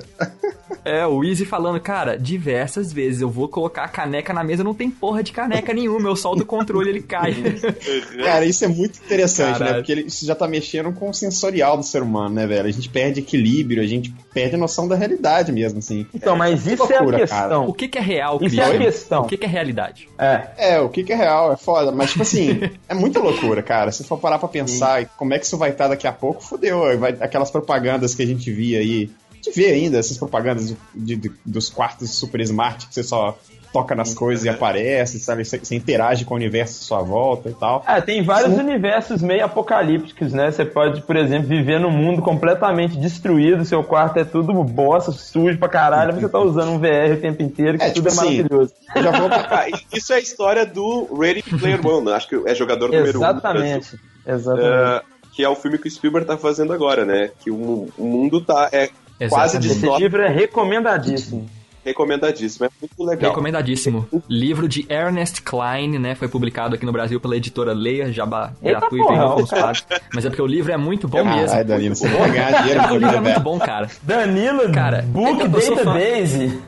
[0.83, 4.73] É, o Easy falando, cara, diversas vezes eu vou colocar a caneca na mesa, não
[4.73, 7.33] tem porra de caneca nenhuma, eu solto o controle ele cai.
[8.23, 9.71] Cara, isso é muito interessante, Caralho.
[9.71, 9.77] né?
[9.79, 12.67] Porque ele, isso já tá mexendo com o sensorial do ser humano, né, velho?
[12.67, 16.05] A gente perde equilíbrio, a gente perde a noção da realidade mesmo, assim.
[16.13, 17.41] Então, mas isso loucura, é a cara.
[17.49, 17.67] questão.
[17.67, 19.21] o que que é real, Isso é a questão.
[19.23, 20.09] O que que é realidade?
[20.17, 20.47] É.
[20.57, 23.91] É, o que, que é real é foda, mas tipo assim, é muita loucura, cara.
[23.91, 26.43] Se for parar pra pensar e como é que isso vai estar daqui a pouco,
[26.43, 26.97] fudeu.
[26.97, 29.09] Vai, aquelas propagandas que a gente via aí.
[29.43, 33.37] A gente vê ainda essas propagandas de- de- dos quartos super smart que você só
[33.73, 35.43] toca nas coisas e aparece, sabe?
[35.43, 37.83] Você, você interage com o universo à sua volta e tal.
[37.87, 38.59] É, tem vários Sim.
[38.59, 40.51] universos meio apocalípticos, né?
[40.51, 45.57] Você pode, por exemplo, viver num mundo completamente destruído, seu quarto é tudo bosta, sujo
[45.57, 48.09] pra caralho, mas você tá usando um VR o tempo inteiro, que É, tudo tipo
[48.09, 48.73] é assim, maravilhoso.
[48.95, 49.29] Eu já vou.
[49.91, 52.13] Isso é a história do Ready Player One, né?
[52.13, 53.23] acho que é jogador número um.
[53.23, 53.99] Exatamente.
[54.25, 55.03] Exatamente.
[55.03, 57.31] Uh, que é o filme que o Spielberg tá fazendo agora, né?
[57.43, 58.89] Que o mundo tá é
[59.29, 59.85] quase Exatamente.
[59.87, 61.49] Esse livro é recomendadíssimo.
[61.85, 63.31] recomendadíssimo, é muito legal.
[63.31, 64.07] Recomendadíssimo.
[64.29, 66.15] Livro de Ernest Klein, né?
[66.15, 69.17] Foi publicado aqui no Brasil pela editora Leia, jabá Eita gratuito porra.
[69.17, 69.49] em alguns.
[70.13, 71.55] Mas é porque o livro é muito bom mesmo.
[71.55, 73.39] Ai, Danilo, você vai ganhar dinheiro O livro é muito velho.
[73.41, 73.89] bom, cara.
[74.01, 75.75] Danilo, Cara, Book fã.
[75.75, 76.61] Database.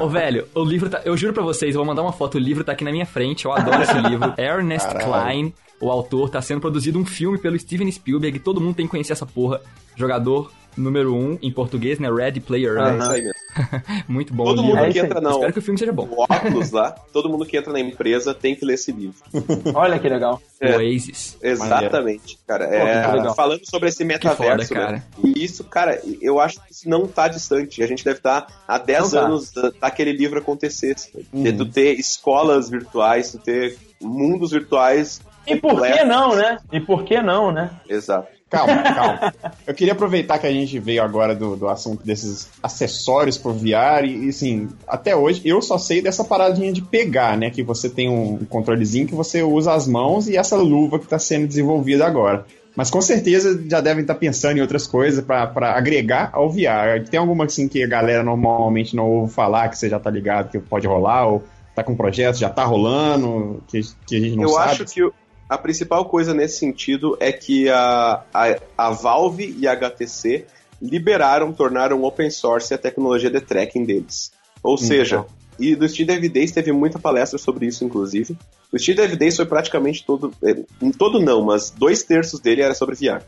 [0.00, 1.00] Ô, velho, o livro tá.
[1.04, 2.34] Eu juro pra vocês, eu vou mandar uma foto.
[2.34, 3.44] O livro tá aqui na minha frente.
[3.46, 4.34] Eu adoro esse livro.
[4.38, 5.06] Ernest Caralho.
[5.10, 8.38] Klein, o autor, tá sendo produzido um filme pelo Steven Spielberg.
[8.40, 9.60] Todo mundo tem que conhecer essa porra.
[9.96, 12.10] Jogador número um, em português, né?
[12.10, 12.98] Ready Player É One.
[12.98, 13.34] isso aí mesmo.
[14.08, 14.84] Muito bom Todo mundo livro.
[14.88, 15.04] É que aí.
[15.06, 16.08] entra na Espero que o filme seja bom.
[16.10, 19.16] o óculos lá, todo mundo que entra na empresa tem que ler esse livro.
[19.74, 20.40] Olha que legal.
[20.60, 20.76] É.
[20.76, 21.36] Oasis.
[21.42, 22.64] Exatamente, cara.
[22.64, 23.34] É, legal.
[23.34, 24.92] falando sobre esse metaverso, foda, cara.
[24.92, 25.02] né?
[25.24, 27.82] E isso, cara, eu acho que isso não tá distante.
[27.82, 29.26] A gente deve estar há 10 Não tá.
[29.26, 30.94] anos da- daquele livro acontecer.
[31.32, 35.20] De tu ter escolas virtuais, tu ter mundos virtuais.
[35.46, 36.58] E por que não, né?
[36.72, 37.70] E por que não, né?
[37.88, 38.28] Exato.
[38.50, 39.34] Calma, calma.
[39.64, 44.04] Eu queria aproveitar que a gente veio agora do, do assunto desses acessórios pro VR
[44.04, 47.48] e, e, assim, até hoje eu só sei dessa paradinha de pegar, né?
[47.50, 51.18] Que você tem um controlezinho que você usa as mãos e essa luva que tá
[51.18, 52.44] sendo desenvolvida agora.
[52.74, 57.04] Mas com certeza já devem estar pensando em outras coisas para agregar ao VR.
[57.08, 60.50] Tem alguma assim que a galera normalmente não ouve falar, que você já tá ligado
[60.50, 64.44] que pode rolar, ou tá com projeto, já tá rolando, que, que a gente não
[64.44, 64.70] eu sabe?
[64.70, 65.10] acho que
[65.50, 70.46] a principal coisa nesse sentido é que a, a, a Valve e a HTC
[70.80, 74.30] liberaram, tornaram open source a tecnologia de tracking deles.
[74.62, 75.26] Ou seja,
[75.58, 78.38] e do Steam Dev Days teve muita palestra sobre isso, inclusive.
[78.72, 80.62] O Steam Dev Days foi praticamente todo, eh,
[80.96, 83.20] todo não, mas dois terços dele era sobre VR.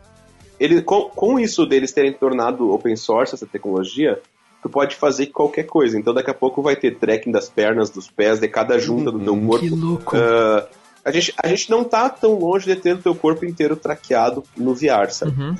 [0.61, 4.21] Ele, com, com isso deles terem tornado open source essa tecnologia,
[4.63, 5.99] tu pode fazer qualquer coisa.
[5.99, 9.19] Então daqui a pouco vai ter tracking das pernas, dos pés, de cada junta do
[9.19, 9.65] teu corpo.
[9.65, 10.17] Que louco.
[10.17, 10.69] Ah,
[11.05, 14.45] a, gente, a gente não tá tão longe de ter o teu corpo inteiro traqueado
[14.57, 15.33] no VR, sabe?
[15.41, 15.55] Uhum.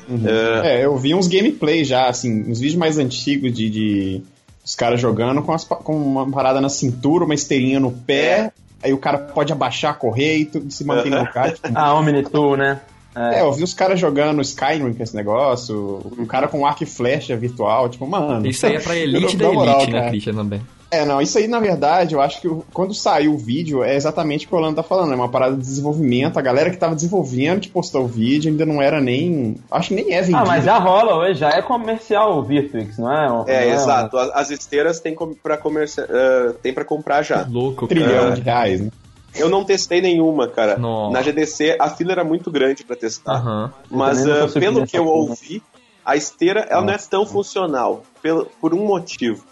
[0.63, 4.23] Ah, É, eu vi uns gameplay já, assim, uns vídeos mais antigos de, de
[4.65, 8.53] os caras jogando com, as com uma parada na cintura, uma esteirinha no pé,
[8.83, 11.53] aí o cara pode abaixar, correr e tudo se mantém no lugar.
[11.53, 12.81] tipo, A Omnitool, né?
[13.15, 16.87] é, eu vi os caras jogando Skyrim com esse negócio, um cara com arco e
[16.87, 18.47] flecha virtual, tipo, mano.
[18.47, 20.09] Isso aí é pra elite da na moral, elite, né.
[20.09, 20.63] Christian, também.
[20.93, 24.45] É, não, isso aí na verdade, eu acho que quando saiu o vídeo é exatamente
[24.45, 26.95] o que o Orlando tá falando, é uma parada de desenvolvimento, a galera que tava
[26.95, 29.57] desenvolvendo, que postou o vídeo, ainda não era nem.
[29.71, 30.37] Acho que nem é vendido.
[30.37, 33.27] Ah, mas já rola hoje, já é comercial o Virtuix, não é?
[33.29, 34.19] Não é, exato.
[34.19, 37.47] As, as esteiras tem pra comerci- ah, tem para comprar já.
[37.49, 38.31] Louco, Um trilhão cara.
[38.33, 38.91] de reais, né?
[39.35, 40.77] Eu não testei nenhuma, cara.
[40.77, 41.15] Nossa.
[41.15, 43.33] Na GDC a fila era muito grande pra testar.
[43.37, 43.73] Aham.
[43.91, 45.63] Mas subi pelo que eu ouvi,
[46.05, 48.03] a esteira ela não é tão funcional.
[48.21, 49.43] Pelo, por um motivo.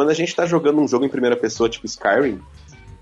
[0.00, 2.40] Quando a gente tá jogando um jogo em primeira pessoa, tipo Skyrim,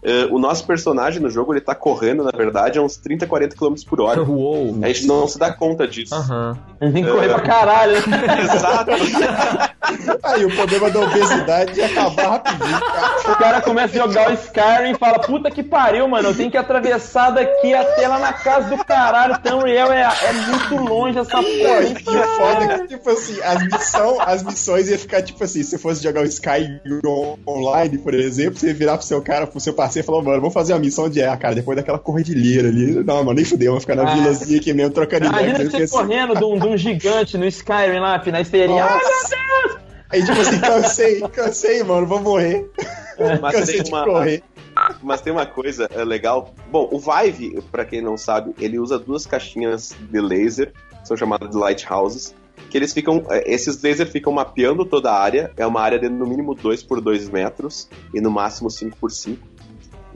[0.03, 3.57] eh, o nosso personagem no jogo ele tá correndo, na verdade, a uns 30, 40
[3.57, 4.23] km por hora.
[4.29, 4.77] Uou.
[4.83, 6.15] A gente não se dá conta disso.
[6.15, 7.95] A gente tem que correr pra caralho.
[8.09, 8.19] né?
[8.55, 8.91] Exato.
[10.23, 13.33] Aí o problema da obesidade ia acabar rapidinho, cara.
[13.33, 16.51] O cara começa a jogar o Skyrim e fala, puta que pariu, mano, eu tenho
[16.51, 21.31] que atravessar daqui até lá na casa do caralho, Tamriel é, é muito longe essa
[21.39, 21.83] porra.
[21.83, 25.63] e o foda é que, tipo assim, as, missão, as missões ia ficar tipo assim,
[25.63, 29.47] se fosse jogar o Sky on- online, por exemplo, você ia virar pro seu cara,
[29.47, 31.99] pro seu parceiro e falar, mano, vamos fazer uma missão de erra, cara, depois daquela
[31.99, 33.03] corridilheira ali.
[33.05, 34.15] Não, mano, nem fudeu, vamos ficar na Ah.
[34.15, 35.49] vilazinha aqui mesmo, trocando ideia.
[35.51, 38.85] Imagina você correndo de um, de um gigante no Skyrim lá, na esteirinha.
[38.85, 39.37] Ai, Nossa.
[39.37, 39.79] meu Deus!
[40.11, 42.71] Aí, tipo assim, cansei, cansei, mano, vou morrer.
[43.43, 44.43] Mas cansei tem de uma, correr.
[45.03, 46.55] Mas tem uma coisa é, legal.
[46.71, 50.73] Bom, o Vive, pra quem não sabe, ele usa duas caixinhas de laser,
[51.03, 52.35] que são chamadas de lighthouses,
[52.71, 53.23] que eles ficam.
[53.29, 55.51] é, Esses lasers ficam mapeando toda a área.
[55.57, 59.11] É uma área de no mínimo 2 por 2 metros e no máximo 5 por
[59.11, 59.47] 5.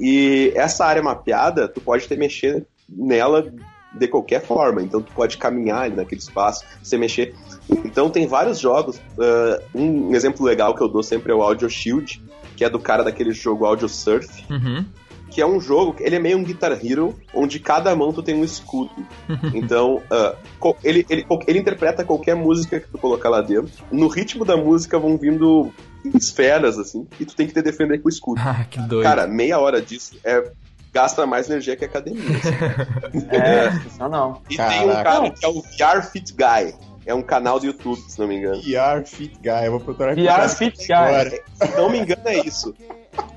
[0.03, 3.53] E essa área mapeada, tu pode ter mexer nela
[3.95, 4.83] de qualquer forma.
[4.83, 7.37] Então tu pode caminhar ali naquele espaço, você mexer.
[7.85, 8.97] Então tem vários jogos.
[8.97, 12.21] Uh, um exemplo legal que eu dou sempre é o Audio Shield,
[12.57, 14.29] que é do cara daquele jogo Audio Surf.
[14.51, 14.85] Uhum.
[15.31, 18.35] Que é um jogo, ele é meio um Guitar Hero, onde cada mão tu tem
[18.35, 18.91] um escudo.
[19.55, 23.71] Então, uh, ele, ele, ele interpreta qualquer música que tu colocar lá dentro.
[23.93, 25.73] No ritmo da música vão vindo
[26.15, 28.41] esferas, assim, e tu tem que te defender com o escudo.
[28.45, 29.05] Ah, que doido.
[29.05, 30.51] Cara, meia hora disso é
[30.93, 32.23] gasta mais energia que a academia.
[32.37, 33.27] Assim.
[33.35, 34.43] é, não, não.
[34.49, 34.79] E Caraca.
[34.79, 36.75] tem um cara que é o VR Fit Guy.
[37.05, 38.63] É um canal do YouTube, se não me engano.
[38.63, 40.95] VR Fit Guy, eu vou procurar VR Fit Guy.
[40.95, 41.31] Agora.
[41.31, 42.75] Se não me engano, é isso.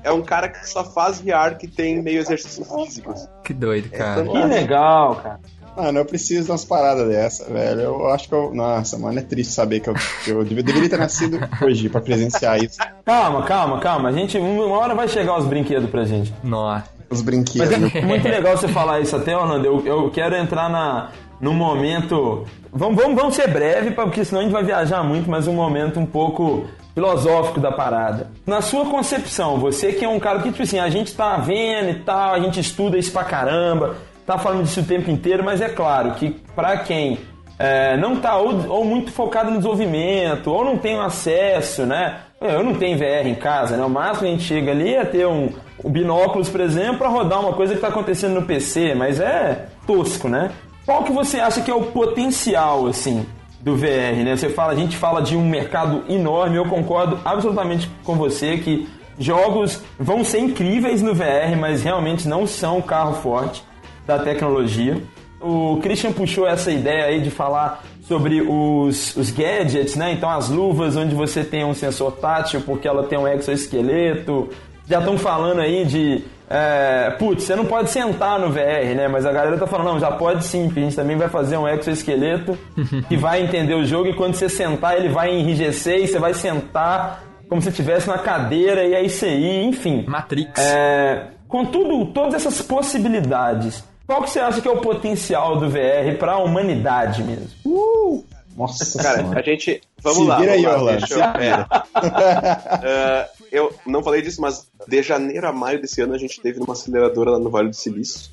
[0.04, 3.28] É um cara que só faz VR que tem meio exercícios físicos.
[3.42, 4.22] Que doido, cara.
[4.22, 5.40] É que legal, cara.
[5.76, 7.80] Mano, eu preciso de umas paradas dessa, velho.
[7.80, 8.54] Eu acho que eu.
[8.54, 12.62] Nossa, mano, é triste saber que eu, que eu deveria ter nascido hoje pra presenciar
[12.62, 12.78] isso.
[13.04, 14.08] Calma, calma, calma.
[14.08, 16.32] A gente, uma hora vai chegar os brinquedos pra gente.
[16.42, 16.84] Nossa.
[17.10, 17.78] Os brinquedos.
[17.78, 19.66] Mas é muito legal você falar isso até, Orlando.
[19.66, 21.10] Eu, eu quero entrar na,
[21.40, 22.46] num momento.
[22.72, 26.00] Vamos, vamos, vamos ser breve, porque senão a gente vai viajar muito, mas um momento
[26.00, 28.30] um pouco filosófico da parada.
[28.46, 31.90] Na sua concepção, você que é um cara que, tipo assim, a gente tá vendo
[31.90, 33.96] e tal, a gente estuda isso pra caramba,
[34.26, 37.18] tá falando disso o tempo inteiro, mas é claro que para quem
[37.58, 42.18] é, não tá ou, ou, muito focado no desenvolvimento, ou não tem acesso, né?
[42.40, 43.84] Eu não tenho VR em casa, né?
[43.84, 45.48] O máximo que a gente chega ali é ter um,
[45.82, 49.68] um binóculos, por exemplo, para rodar uma coisa que está acontecendo no PC, mas é
[49.86, 50.50] tosco, né?
[50.84, 53.24] Qual que você acha que é o potencial, assim,
[53.60, 54.36] do VR, né?
[54.36, 58.86] Você fala, a gente fala de um mercado enorme, eu concordo absolutamente com você que
[59.18, 63.64] jogos vão ser incríveis no VR, mas realmente não são carro forte
[64.06, 65.02] da tecnologia.
[65.40, 70.12] O Christian puxou essa ideia aí de falar sobre os, os gadgets, né?
[70.12, 74.48] Então as luvas onde você tem um sensor tátil porque ela tem um exoesqueleto.
[74.88, 79.08] Já estão falando aí de é, putz, você não pode sentar no VR, né?
[79.08, 81.68] Mas a galera tá falando, não, já pode sim, a gente também vai fazer um
[81.68, 82.56] exoesqueleto
[83.08, 86.32] que vai entender o jogo e quando você sentar ele vai enrijecer e você vai
[86.32, 90.04] sentar como se estivesse na cadeira e é isso aí, enfim.
[90.06, 90.58] Matrix.
[90.58, 95.68] É, com tudo, todas essas possibilidades, qual que você acha que é o potencial do
[95.68, 97.48] VR para a humanidade mesmo?
[97.64, 98.24] Uh!
[98.56, 99.40] Nossa Cara, senhora.
[99.40, 99.82] a gente.
[100.00, 100.38] Vamos Se lá.
[100.38, 100.98] vira vamos aí, lá, Orlando.
[100.98, 103.26] deixa eu- é.
[103.30, 106.58] Uh, eu não falei disso, mas de janeiro a maio desse ano a gente teve
[106.60, 108.30] uma aceleradora lá no Vale do Silício,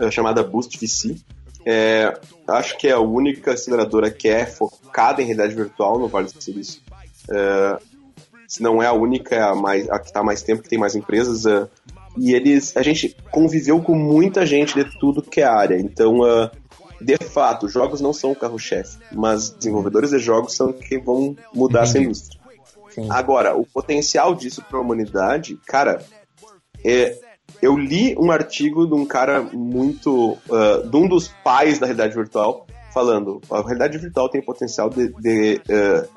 [0.00, 1.16] uh, chamada Boost VC.
[1.68, 6.28] É, acho que é a única aceleradora que é focada em realidade virtual no Vale
[6.30, 6.80] do Silício.
[7.28, 7.76] É,
[8.46, 10.68] se não é a única, é a, mais, a que está há mais tempo, que
[10.68, 11.44] tem mais empresas.
[11.44, 11.66] é,
[12.16, 15.78] e eles, a gente conviveu com muita gente de tudo que é área.
[15.78, 16.50] Então, uh,
[17.00, 21.82] de fato, jogos não são o carro-chefe, mas desenvolvedores de jogos são quem vão mudar
[21.82, 22.40] essa indústria.
[22.90, 23.08] Sim.
[23.10, 26.02] Agora, o potencial disso para a humanidade, cara,
[26.82, 27.18] é,
[27.60, 30.38] eu li um artigo de um cara muito.
[30.48, 35.08] uh, de um dos pais da realidade virtual, falando: a realidade virtual tem potencial de.
[35.20, 36.15] de, uh,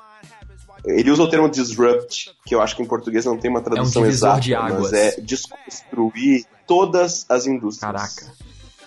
[0.85, 4.03] ele usa o termo disrupt, que eu acho que em português não tem uma tradução
[4.03, 4.91] É divisor exata, de águas.
[4.91, 7.91] mas é desconstruir todas as indústrias.
[7.91, 8.33] Caraca.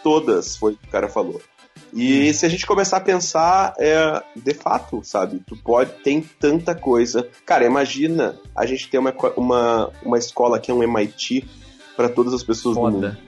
[0.02, 1.40] Todas, foi o que o cara falou.
[1.94, 5.42] E se a gente começar a pensar, é, de fato, sabe?
[5.46, 7.28] Tu pode, tem tanta coisa.
[7.44, 11.46] Cara, imagina a gente ter uma, uma, uma escola que é um MIT
[11.94, 12.94] para todas as pessoas do mundo.
[12.94, 13.18] Foda.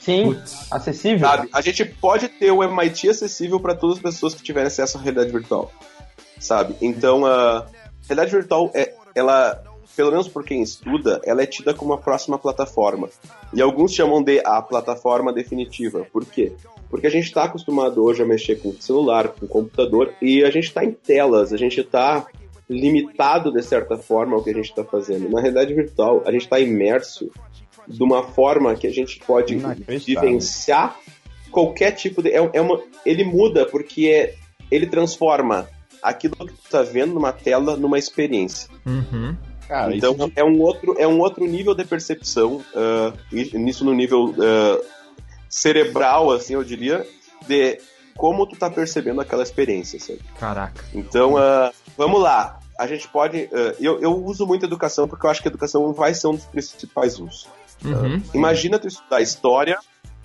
[0.00, 0.66] Sim, Putz.
[0.70, 1.26] acessível.
[1.26, 1.48] Sabe?
[1.52, 5.00] A gente pode ter o MIT acessível para todas as pessoas que tiverem acesso à
[5.00, 5.72] realidade virtual.
[6.38, 6.76] Sabe?
[6.80, 7.66] Então, a
[8.06, 9.62] realidade virtual, é, ela,
[9.96, 13.08] pelo menos por quem estuda, ela é tida como a próxima plataforma.
[13.52, 16.06] E alguns chamam de a plataforma definitiva.
[16.12, 16.52] Por quê?
[16.90, 20.64] Porque a gente está acostumado hoje a mexer com celular, com computador, e a gente
[20.64, 22.26] está em telas, a gente está
[22.68, 25.28] limitado de certa forma ao que a gente está fazendo.
[25.28, 27.30] Na realidade virtual, a gente está imerso
[27.86, 30.98] de uma forma que a gente pode vivenciar
[31.50, 32.30] qualquer tipo de.
[32.30, 34.34] É, é uma, ele muda porque é,
[34.70, 35.68] ele transforma
[36.02, 36.33] aquilo
[36.76, 38.68] está vendo numa tela numa experiência.
[38.86, 39.36] Uhum.
[39.68, 42.62] Cara, Então isso é um outro é um outro nível de percepção
[43.32, 44.78] e- nisso no nível ah,
[45.48, 47.06] cerebral assim eu diria
[47.46, 47.78] de
[48.16, 50.20] como tu tá percebendo aquela experiência sabe?
[50.38, 50.84] Caraca.
[50.94, 53.48] então ah, vamos lá a gente pode
[53.80, 56.44] eu, eu uso muito educação porque eu acho que a educação vai ser um dos
[56.46, 57.46] principais usos
[57.84, 58.22] Uhum.
[58.32, 59.78] imagina tu estudar história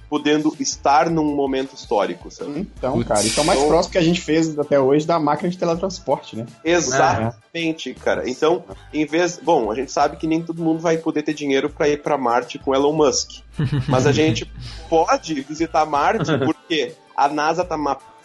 [0.10, 2.68] podendo estar num momento histórico sabe?
[2.78, 3.08] Então, Putz.
[3.08, 5.58] cara, isso é o mais próximo que a gente fez até hoje da máquina de
[5.58, 6.46] teletransporte, né?
[6.64, 8.30] Exatamente, cara.
[8.30, 9.40] Então, em vez.
[9.42, 12.18] Bom, a gente sabe que nem todo mundo vai poder ter dinheiro para ir para
[12.18, 13.42] Marte com Elon Musk.
[13.88, 14.50] Mas a gente
[14.90, 18.19] pode visitar Marte porque a NASA tá mapeando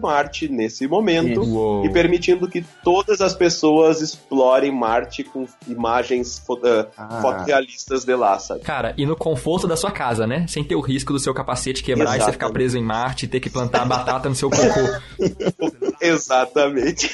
[0.00, 1.84] Marte nesse momento Uou.
[1.84, 7.20] e permitindo que todas as pessoas explorem Marte com imagens fo uh, Ah.
[7.20, 8.60] fotorrealistas de lá, sabe?
[8.60, 10.46] Cara, e no conforto da sua casa, né?
[10.48, 12.32] Sem ter o risco do seu capacete quebrar e você Exatamente.
[12.34, 14.80] ficar preso em Marte e ter que plantar batata no seu cocô.
[16.00, 17.10] Exatamente.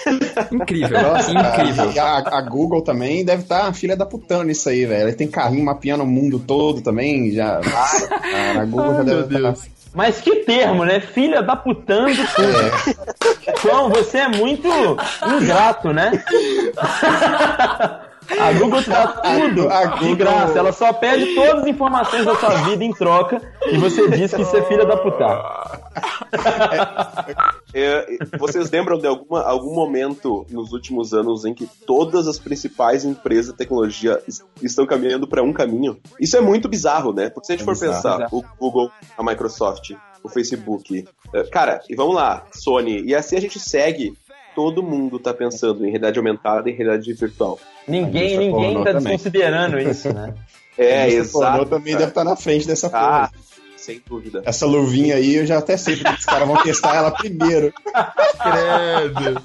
[0.53, 2.03] Incrível, Nossa, incrível.
[2.03, 5.09] A, a Google também deve estar filha da putana nisso aí, velho.
[5.09, 7.33] Ele tem carrinho mapeando o mundo todo também.
[7.33, 9.76] Já, Nossa, cara, a Google já deve estar.
[9.97, 11.01] Mas que termo, né?
[11.01, 13.59] Filha da putando tudo.
[13.63, 14.69] João, você é muito
[15.27, 16.13] ingrato, né?
[18.41, 20.59] A Google te dá tudo A de Google- graça.
[20.59, 24.43] Ela só pede todas as informações da sua vida em troca e você diz que
[24.43, 25.25] isso é filha da puta.
[27.75, 28.07] É,
[28.39, 33.53] vocês lembram de alguma, algum momento nos últimos anos em que todas as principais empresas
[33.53, 35.99] de tecnologia es- estão caminhando para um caminho?
[36.21, 37.29] Isso é muito bizarro, né?
[37.29, 38.19] Porque se a gente É for bizarro.
[38.23, 43.37] pensar, o Google, a Microsoft, o Facebook, é, cara, e vamos lá, Sony, e assim
[43.37, 44.17] a gente segue.
[44.57, 47.61] Todo mundo tá pensando em realidade aumentada e realidade virtual.
[47.87, 49.03] Ninguém, indústria ninguém tá também.
[49.13, 50.35] desconsiderando isso, né?
[50.79, 51.57] É, Esse exato.
[51.59, 53.31] pornô também deve estar na frente dessa Ah, porra.
[53.79, 54.43] sem dúvida.
[54.45, 57.73] Essa luvinha aí, eu já até sei porque os caras vão testar ela primeiro.
[58.43, 59.41] Credo.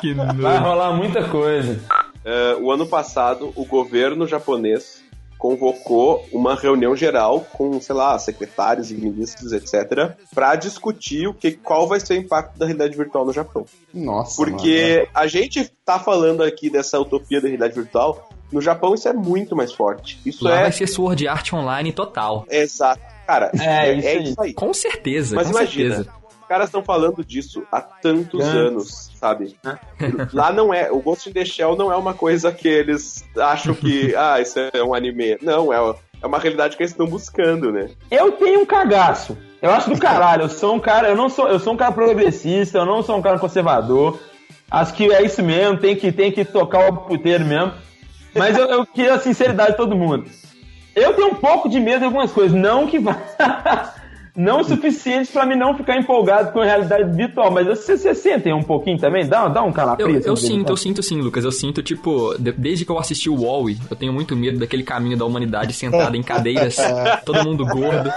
[0.00, 0.62] Que Vai nojo.
[0.64, 1.80] rolar muita coisa.
[2.24, 4.95] É, o ano passado, o governo japonês
[5.38, 11.52] convocou uma reunião geral com, sei lá, secretários e ministros, etc., para discutir o que,
[11.52, 13.66] qual vai ser o impacto da realidade virtual no Japão.
[13.92, 14.36] Nossa.
[14.36, 19.12] Porque a gente tá falando aqui dessa utopia da realidade virtual, no Japão isso é
[19.12, 20.18] muito mais forte.
[20.24, 22.46] Isso Lá é, vai ser Sword Art Online total.
[22.48, 23.00] é exato.
[23.26, 24.22] Cara, É, é, isso é aí.
[24.22, 24.54] isso aí.
[24.54, 26.16] Com certeza, Mas com imagina, certeza.
[26.46, 28.54] Os caras estão falando disso há tantos Tantos.
[28.54, 29.56] anos, sabe?
[30.32, 33.74] Lá não é, o Ghost in the Shell não é uma coisa que eles acham
[33.74, 35.36] que, ah, isso é um anime.
[35.42, 37.90] Não, é, é uma realidade que eles estão buscando, né?
[38.12, 39.36] Eu tenho um cagaço.
[39.60, 40.42] Eu acho do caralho.
[40.42, 43.16] Eu sou um cara, eu não sou, eu sou um cara progressista, eu não sou
[43.16, 44.16] um cara conservador.
[44.70, 47.72] Acho que é isso mesmo, tem que, tem que tocar o puteiro mesmo.
[48.32, 50.30] Mas eu, eu queria a sinceridade de todo mundo.
[50.94, 53.20] Eu tenho um pouco de medo de algumas coisas, não que vai.
[54.36, 58.14] não o suficiente pra mim não ficar empolgado com a realidade virtual, mas vocês você
[58.14, 59.26] sentem um pouquinho também?
[59.26, 60.20] Dá, dá um Eu, calafrio?
[60.24, 61.44] eu assim, sinto, eu sinto sim, Lucas.
[61.44, 64.82] Eu sinto, tipo, de- desde que eu assisti o Wall-E, eu tenho muito medo daquele
[64.82, 66.76] caminho da humanidade sentada em cadeiras,
[67.24, 68.12] todo mundo gordo,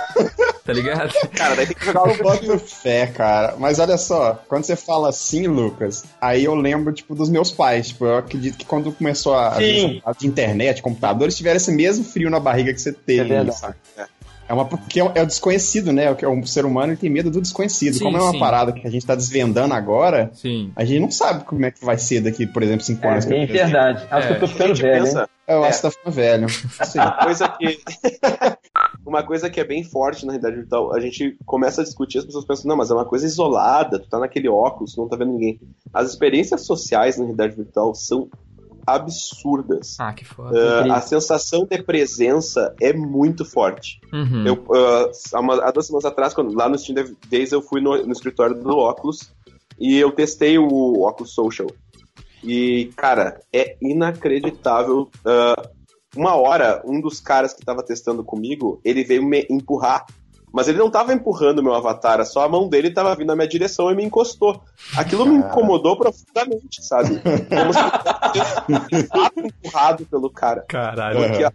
[0.65, 1.13] tá ligado?
[1.35, 3.55] Cara, daí tem que jogar Eu o boto fé, cara.
[3.57, 7.89] Mas olha só, quando você fala assim, Lucas, aí eu lembro, tipo, dos meus pais.
[7.89, 12.29] Tipo, eu acredito que quando começou a, a, a internet, computadores, tiveram esse mesmo frio
[12.29, 13.21] na barriga que você teve.
[13.21, 13.57] É verdade.
[13.57, 13.75] sabe?
[13.97, 14.05] É
[14.53, 16.09] uma porque é o- é o desconhecido, né?
[16.11, 17.95] O que- O ser humano ele tem medo do desconhecido.
[17.95, 18.39] Sim, Como é uma sim.
[18.39, 20.71] parada que a gente tá desvendando agora, Sim.
[20.75, 23.25] a gente não sabe como é que vai ser daqui, por exemplo, cinco É, anos.
[23.25, 24.05] bem verdade.
[24.09, 25.03] Acho que eu tô A ficando velho, hein?
[25.03, 25.67] pensa, Eu É.
[25.69, 26.47] acho que tá ficando velho.
[26.85, 26.99] Sim.
[26.99, 27.79] uma coisa que
[29.05, 32.25] uma coisa que é bem forte na realidade virtual, a gente começa a discutir, as
[32.25, 35.15] pessoas pensam, não, mas é uma coisa isolada, tu tá naquele óculos, tu não tá
[35.15, 35.59] vendo ninguém.
[35.93, 38.29] As experiências sociais na realidade virtual são
[38.95, 39.95] absurdas.
[39.99, 40.49] Ah, que foda.
[40.77, 40.93] Incrível.
[40.93, 43.99] a sensação de presença é muito forte.
[44.13, 44.45] Uhum.
[44.47, 47.81] Eu, ah, há, uma- há duas semanas atrás, quando, lá no Steam Days, eu fui
[47.81, 49.31] no, no escritório do Oculus
[49.79, 51.69] e eu testei o Oculus Social.
[52.43, 55.09] E, cara, é inacreditável.
[55.25, 55.69] ah,
[56.15, 60.05] uma hora, um dos caras que tava testando comigo, ele veio me empurrar.
[60.51, 63.47] Mas ele não tava empurrando meu avatar, só a mão dele tava vindo na minha
[63.47, 64.61] direção e me encostou.
[64.97, 67.19] Aquilo me incomodou profundamente, sabe?
[67.21, 67.79] Como se
[69.39, 70.63] eu empurrado pelo cara.
[70.67, 71.19] Caralho.
[71.19, 71.51] Porque a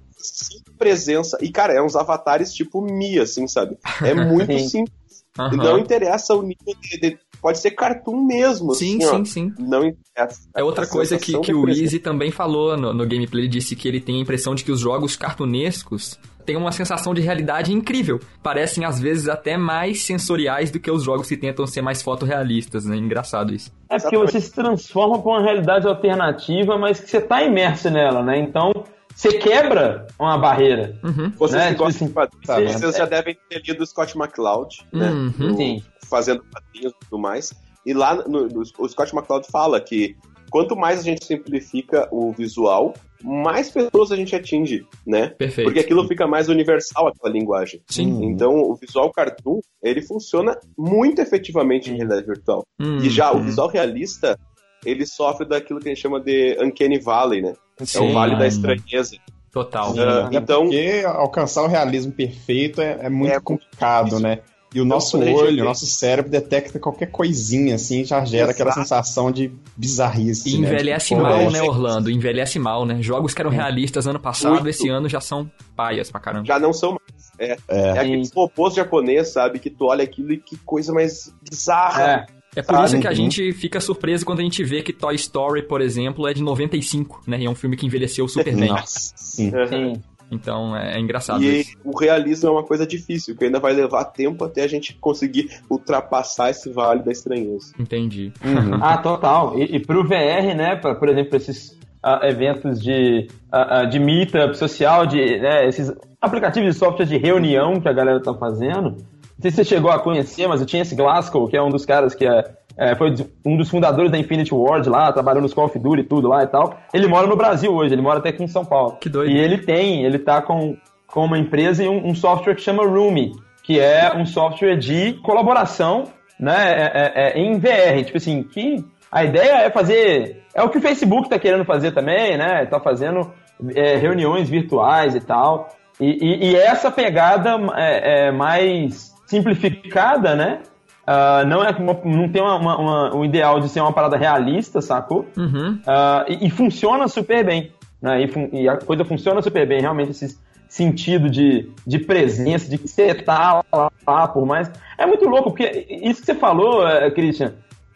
[0.79, 1.39] presença.
[1.41, 3.77] E, cara, é uns avatares tipo Mi, assim, sabe?
[4.03, 4.69] É muito Sim.
[4.69, 4.95] simples.
[5.39, 5.57] Aham.
[5.57, 9.17] Não interessa o nível de, de- Pode ser cartoon mesmo, Sim, assim, ó.
[9.19, 9.55] sim, sim.
[9.59, 10.41] Não interessa.
[10.57, 11.69] É outra coisa que, que o.
[11.69, 13.43] Easy também falou no, no gameplay.
[13.45, 17.15] Ele disse que ele tem a impressão de que os jogos cartunescos têm uma sensação
[17.15, 18.21] de realidade incrível.
[18.43, 22.85] Parecem, às vezes, até mais sensoriais do que os jogos que tentam ser mais fotorrealistas,
[22.85, 22.97] né?
[22.97, 23.73] Engraçado isso.
[23.89, 28.23] É porque você se transforma pra uma realidade alternativa, mas que você tá imerso nela,
[28.23, 28.39] né?
[28.39, 28.73] Então,
[29.15, 30.99] você quebra uma barreira.
[31.03, 31.31] Uhum.
[31.39, 31.69] Vocês né?
[31.69, 35.11] que Tipo gostam assim, tá, vocês já devem ter lido o Scott McCloud, né?
[35.11, 35.33] Uhum.
[35.39, 35.83] No- Sim.
[36.11, 37.53] Fazendo quadrinhos e tudo mais.
[37.87, 40.17] E lá no, no- o Scott McCloud fala que
[40.51, 45.29] quanto mais a gente simplifica o visual, mais pessoas a gente atinge, né?
[45.29, 45.66] Perfeito.
[45.66, 47.81] Porque aquilo fica mais universal, aquela linguagem.
[47.89, 48.22] Sim.
[48.25, 52.64] Então, o visual cartoon, ele funciona muito efetivamente em realidade virtual.
[52.79, 53.45] Hum, E já o hum.
[53.45, 54.39] visual realista,
[54.85, 57.55] ele sofre daquilo que a gente chama de Uncanny Valley, né?
[57.81, 58.11] É Sim.
[58.11, 59.16] o Vale da Estranheza.
[59.51, 59.95] Total.
[59.97, 64.22] É então, porque alcançar o realismo perfeito é, é muito É complicado, difícil.
[64.29, 64.41] né?
[64.75, 68.83] E o nosso olho, o nosso cérebro detecta qualquer coisinha, assim, já gera aquela Exato.
[68.83, 70.49] sensação de bizarrice.
[70.49, 70.66] E né?
[70.66, 72.11] envelhece Tipo, mal, é, né, Orlando?
[72.11, 73.01] Envelhece mal, né?
[73.01, 74.68] Jogos que eram realistas ano passado, Muito.
[74.68, 76.45] esse ano já são paias pra caramba.
[76.45, 77.33] já não são mais.
[77.39, 79.61] É, é aqueles robôs japoneses, sabe?
[79.61, 82.27] Que tu olha aquilo e que coisa mais bizarra.
[82.31, 82.45] É.
[82.57, 85.62] É por isso que a gente fica surpreso quando a gente vê que Toy Story,
[85.62, 87.41] por exemplo, é de 95, né?
[87.41, 88.68] E é um filme que envelheceu super bem.
[88.68, 89.51] Nossa, sim.
[89.68, 90.03] Sim.
[90.31, 91.77] Então é, é engraçado E isso.
[91.85, 95.51] o realismo é uma coisa difícil, que ainda vai levar tempo até a gente conseguir
[95.70, 97.72] ultrapassar esse vale da estranheza.
[97.79, 98.33] Entendi.
[98.45, 98.75] Uhum.
[98.85, 99.59] Ah, total.
[99.59, 103.99] E, e pro VR, né, pra, por exemplo, esses ah, eventos de, ah, ah, de
[103.99, 108.91] meetup social, de, né, esses aplicativos de software de reunião que a galera tá fazendo.
[108.91, 111.70] Não sei se você chegou a conhecer, mas eu tinha esse Glasgow, que é um
[111.70, 112.45] dos caras que é,
[112.77, 113.14] é, foi
[113.45, 116.43] um dos fundadores da Infinity Ward lá, trabalhou nos Call of Duty e tudo lá
[116.43, 116.77] e tal.
[116.93, 118.97] Ele mora no Brasil hoje, ele mora até aqui em São Paulo.
[119.01, 119.31] Que doido.
[119.31, 122.85] E ele tem, ele tá com, com uma empresa e um, um software que chama
[122.85, 126.05] Roomy, que é um software de colaboração,
[126.39, 128.05] né, é- é- é em VR.
[128.05, 130.43] Tipo assim, que a ideia é fazer.
[130.55, 132.66] É o que o Facebook tá querendo fazer também, né?
[132.66, 133.33] Tá fazendo
[133.77, 135.68] é, reuniões virtuais e tal.
[136.01, 140.59] E, e- e essa pegada é, é mais simplificada, né?
[141.07, 144.17] Ah, não, é, uma- não tem uma, uma- uma- um ideal de ser uma parada
[144.17, 145.27] realista, sacou?
[145.37, 145.79] Uhum.
[145.87, 147.73] Ah, e, e funciona super bem.
[148.01, 148.23] Né?
[148.23, 150.39] E, fun- e a coisa funciona super bem, realmente, esse
[150.69, 154.71] sentido de, de presença, de que você tá lá, lá, por mais.
[154.99, 157.53] É muito louco, porque isso que você falou, eh, Christian,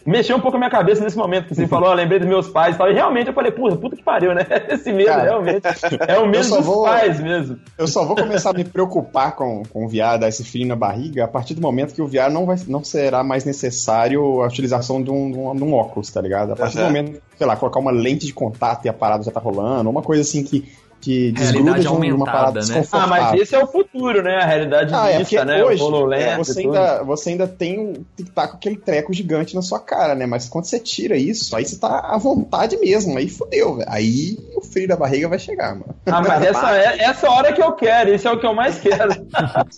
[0.09, 2.49] mexeu um pouco a minha cabeça nesse momento, que você falou, eu lembrei dos meus
[2.49, 4.47] pais e tal, e realmente eu falei, puta, puta que pariu, né?
[4.69, 5.63] Esse medo, Cara, realmente.
[6.07, 7.59] É o medo dos vou- pais mesmo.
[7.77, 10.77] Eu só vou começar a me preocupar com, com o VR, dar esse frio na
[10.77, 14.47] barriga, a partir do momento que o VR não, vai, não será mais necessário a
[14.47, 16.53] utilização de um, de um, de um óculos, tá ligado?
[16.53, 16.87] A partir do Aham.
[16.89, 20.03] momento, sei lá, colocar uma lente de contato e a parada já tá rolando, uma
[20.03, 20.67] coisa assim que,
[21.01, 22.85] que desgruda Realidade de, um- uma aumentada, parada né?
[22.93, 24.37] Ah, mas esse é o futuro, né?
[24.37, 25.65] A realidade Ah, é mista, né?
[25.65, 25.83] hoje
[26.15, 29.79] é, você, ainda, você ainda tem, um- que estar com aquele treco gigante na sua
[29.81, 30.27] cara, né?
[30.27, 33.89] Mas quando você tira isso, aí você tá à vontade mesmo, aí fodeu, velho.
[33.91, 35.95] Aí o frio da barriga vai chegar, mano.
[36.07, 38.79] Ah, mas essa é essa hora que eu quero, isso é o que eu mais
[38.79, 39.09] quero.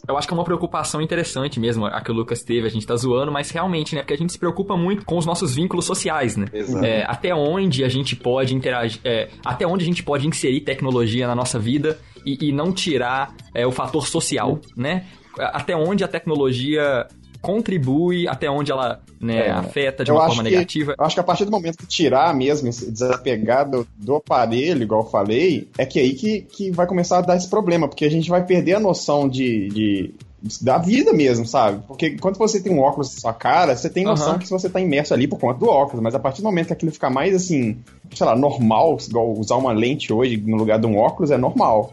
[0.08, 2.86] Eu acho que é uma preocupação interessante mesmo, a que o Lucas teve, a gente
[2.86, 4.00] tá zoando, mas realmente, né?
[4.00, 6.46] Porque a gente se preocupa muito com os nossos vínculos sociais, né?
[6.52, 6.84] Exato.
[6.84, 11.09] É, até onde a gente pode interagir, é, até onde a gente pode inserir tecnologia
[11.26, 15.04] na nossa vida e, e não tirar é, o fator social, né?
[15.38, 17.06] Até onde a tecnologia
[17.40, 20.94] contribui, até onde ela né, É, afeta de uma forma que- negativa.
[20.98, 24.82] Eu acho que a partir do momento que tirar mesmo, esse desapegar do, do aparelho,
[24.82, 28.04] igual eu falei, é que aí que, que vai começar a dar esse problema, porque
[28.04, 30.14] a gente vai perder a noção de, de-
[30.62, 31.82] da vida mesmo, sabe?
[31.86, 34.38] Porque quando você tem um óculos na sua cara, você tem noção Aham.
[34.38, 36.72] que você tá imerso ali por conta do óculos, mas a partir do momento que
[36.72, 37.78] aquilo fica mais assim,
[38.14, 41.92] sei lá, normal, igual usar uma lente hoje no lugar de um óculos é normal.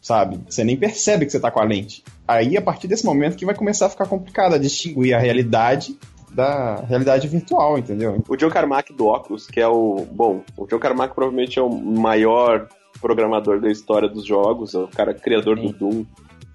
[0.00, 0.40] Sabe?
[0.48, 2.02] Você nem percebe que você tá com a lente.
[2.26, 5.96] Aí, a partir desse momento, que vai começar a ficar complicado a distinguir a realidade
[6.32, 8.20] da realidade virtual, entendeu?
[8.28, 10.04] O John Carmack do Oculus, que é o.
[10.10, 12.68] Bom, o John Carmack provavelmente é o maior
[13.00, 16.04] programador da história dos jogos, é o cara criador do Doom,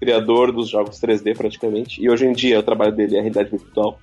[0.00, 2.00] criador dos jogos 3D praticamente.
[2.02, 3.98] E hoje em dia o trabalho dele é realidade virtual.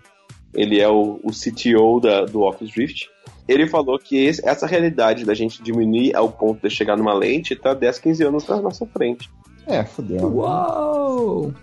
[0.54, 3.08] Ele é o, o CTO da, do Oculus Rift.
[3.48, 7.56] Ele falou que esse- essa realidade da gente diminuir ao ponto de chegar numa lente
[7.56, 9.30] tá 10, 15 anos na nossa frente.
[9.68, 10.28] É, fodeu.
[10.28, 11.54] Uou!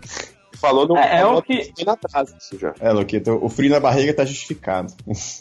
[0.60, 0.96] Falou no.
[0.96, 2.72] É, é o que- atrás isso já.
[2.80, 4.92] É, Luquito, o frio na barriga tá justificado.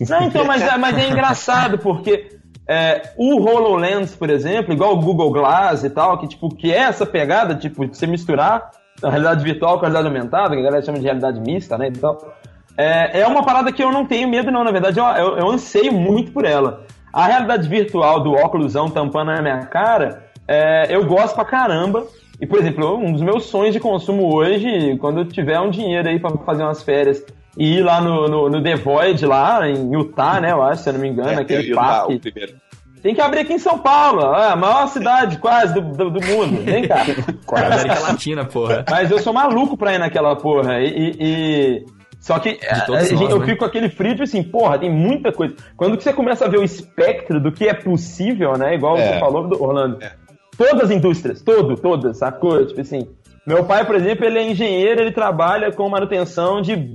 [0.10, 2.38] Não, então, mas é, mas é engraçado, porque
[2.68, 6.78] é, o HoloLens, por exemplo, igual o Google Glass e tal, que, tipo, que é
[6.78, 8.72] essa pegada, tipo, de você misturar
[9.04, 11.88] a realidade virtual com a realidade aumentada, que a galera chama de realidade mista, né,
[11.88, 12.36] e tal,
[12.78, 14.64] é, é uma parada que eu não tenho medo, não.
[14.64, 16.86] Na verdade, eu, eu, eu anseio muito por ela.
[17.14, 22.06] A realidade virtual do óculosão tampando na minha cara, é, eu gosto pra caramba.
[22.40, 26.08] E, por exemplo, um dos meus sonhos de consumo hoje, quando eu tiver um dinheiro
[26.10, 27.24] aí pra fazer umas férias
[27.58, 30.90] e ir lá no, no, no The Void, lá em Utah, né, eu acho, se
[30.90, 32.16] eu não me engano, aquele É, tá, parque.
[32.16, 32.54] o primeiro.
[33.02, 36.26] Tem que abrir aqui em São Paulo, é a maior cidade quase do, do, do
[36.26, 36.62] mundo.
[36.64, 37.02] Vem cá.
[37.56, 38.86] América Latina, porra.
[38.90, 40.80] Mas eu sou maluco pra ir naquela porra.
[40.80, 40.88] E.
[40.88, 41.86] e- e-
[42.20, 43.46] Só que a- todos a gente- nós, eu né?
[43.46, 45.56] fico com aquele frio, tipo assim, porra, tem muita coisa.
[45.76, 48.76] Quando que você começa a ver o espectro do que é possível, né?
[48.76, 49.14] Igual É.
[49.14, 49.98] você falou do Orlando.
[50.56, 52.64] Todas as indústrias, todo, todas, sacou?
[52.68, 53.08] Tipo assim.
[53.48, 56.94] Meu pai, por exemplo, ele é engenheiro, ele trabalha com manutenção de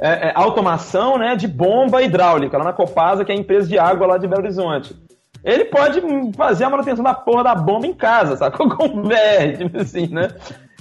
[0.00, 3.78] é, é, automação né, de bomba hidráulica, lá na Copasa, que é a empresa de
[3.78, 4.94] água lá de Belo Horizonte.
[5.46, 6.02] Ele pode
[6.36, 8.68] fazer a manutenção da porra da bomba em casa, sacou?
[8.76, 10.28] Com VR, tipo assim, né?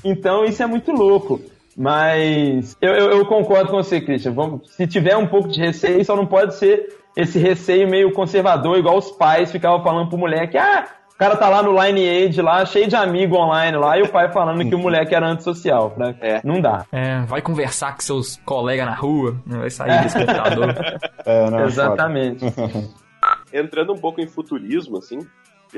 [0.03, 1.39] Então isso é muito louco.
[1.78, 4.32] Mas eu, eu- eu concordo com você, Christian.
[4.32, 8.78] Vamos, se tiver um pouco de receio, só não pode ser esse receio meio conservador,
[8.78, 12.66] igual os pais ficavam falando pro moleque, ah, o cara tá lá no Lineage, lá,
[12.66, 15.93] cheio de amigo online lá, e o pai falando que o moleque era antissocial.
[15.95, 16.16] Né?
[16.22, 16.41] É.
[16.43, 16.86] Não dá.
[16.91, 20.76] É, vai conversar com seus colegas na rua, não vai sair desse computador.
[21.26, 22.45] É, não, é Exatamente.
[23.58, 25.20] entrando um pouco em futurismo, assim,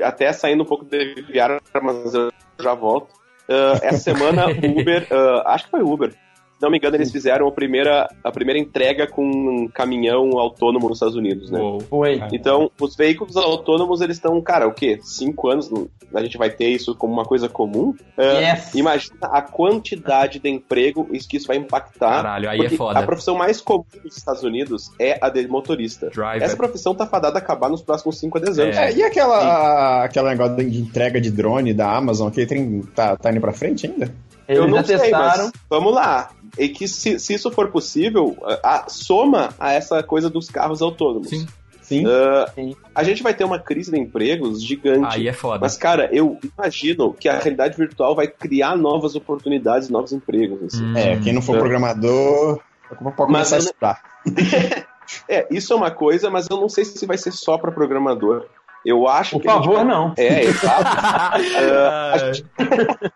[0.02, 3.14] até saindo um pouco de VR, mas eu já volto.
[3.48, 4.50] Ah, essa semana, o
[4.80, 6.14] Uber, ah, acho que foi Uber,
[6.60, 10.96] não me engano, eles fizeram a primeira, a primeira entrega com um caminhão autônomo nos
[10.98, 11.60] Estados Unidos, né?
[11.88, 12.20] Foi.
[12.32, 14.98] Então, os veículos autônomos, eles estão, cara, o quê?
[15.02, 15.70] Cinco anos?
[16.14, 17.94] A gente vai ter isso como uma coisa comum?
[18.16, 18.74] Ah, Yes.
[18.74, 22.22] Imagina a quantidade de emprego isso que isso vai impactar.
[22.22, 22.98] Caralho, aí é foda.
[22.98, 26.08] A profissão mais comum nos Estados Unidos é a de motorista.
[26.10, 26.42] Driver.
[26.42, 28.76] Essa profissão tá fadada a acabar nos próximos 5 a 10 anos.
[28.76, 28.88] É.
[28.88, 33.30] É, e aquela, aquela negócio de entrega de drone da Amazon, aquele trem tá, tá
[33.30, 34.12] indo pra frente ainda?
[34.48, 35.44] Eles Eu não já sei, testaram.
[35.44, 36.30] mas vamos lá.
[36.56, 40.80] E que se, se isso for possível, a, a- soma a essa coisa dos carros
[40.82, 41.28] autônomos.
[41.28, 41.46] Sim.
[41.82, 42.04] Sim.
[42.06, 42.76] Ah, Sim.
[42.94, 45.06] a gente vai ter uma crise de empregos gigante.
[45.16, 45.58] Aí é foda.
[45.60, 50.62] Mas, cara, eu imagino que a realidade virtual vai criar novas oportunidades, novos empregos.
[50.62, 50.84] assim.
[50.84, 50.96] Hum.
[50.96, 51.58] É, quem não for É.
[51.60, 54.02] programador, pode começar a eu não- estudar.
[55.26, 58.44] É, isso é uma coisa, mas eu não sei se vai ser só para programador.
[58.84, 59.48] Eu acho Por que.
[59.48, 60.12] a gente favor, vai- não.
[60.18, 60.84] É, exato.
[62.12, 62.44] A gente,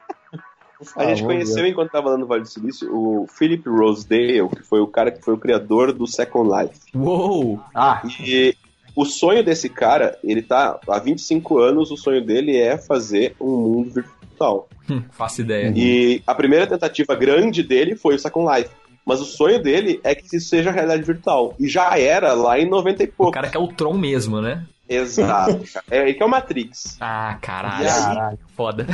[0.97, 4.81] a gente conheceu, enquanto estava lá no Vale do Silício, o Philip Rosedale, que foi
[4.81, 6.81] o cara que foi o criador do Second Life.
[6.95, 7.61] Uou!
[7.75, 8.55] Ah, E
[8.95, 13.51] o sonho desse cara, ele tá há 25 anos, o sonho dele é fazer um
[13.57, 14.69] mundo virtual.
[14.91, 15.73] Hum, faço ideia.
[15.77, 18.71] E a primeira tentativa grande dele foi o Second Life.
[19.05, 21.55] Mas o sonho dele é que isso seja realidade virtual.
[21.59, 23.33] E já era lá em 90 e O pouco.
[23.33, 24.65] cara que é o Tron mesmo, né?
[24.95, 25.65] Exato.
[25.73, 25.85] cara.
[25.91, 26.97] É aí que é o Matrix.
[27.01, 27.85] Ah, caralho.
[27.89, 28.39] aí- caralho.
[28.57, 28.87] Foda.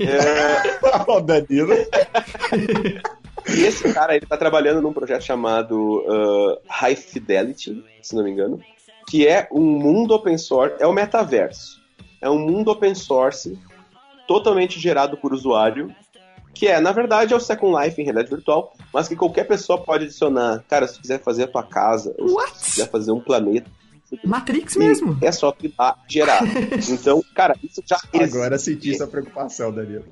[0.00, 0.78] É,
[1.08, 1.74] Ó, Danilo.
[3.48, 5.74] e esse cara, ele tá trabalhando num projeto chamado
[6.06, 8.60] uh, High Fidelity, se não me engano,
[9.08, 11.80] que é um mundo open source, é o metaverso.
[12.20, 13.58] É um mundo open source
[14.26, 15.94] totalmente gerado por usuário,
[16.52, 19.78] que é, na verdade, é o Second Life em realidade virtual, mas que qualquer pessoa
[19.80, 20.62] pode adicionar.
[20.68, 23.70] Cara, se tu quiser fazer a tua casa, ou se tu quiser fazer um planeta,
[24.24, 25.16] Matrix mesmo.
[25.20, 26.40] é só clicar gerar.
[26.88, 28.36] Então, cara, isso já existe.
[28.36, 30.04] Agora senti essa preocupação, Danilo.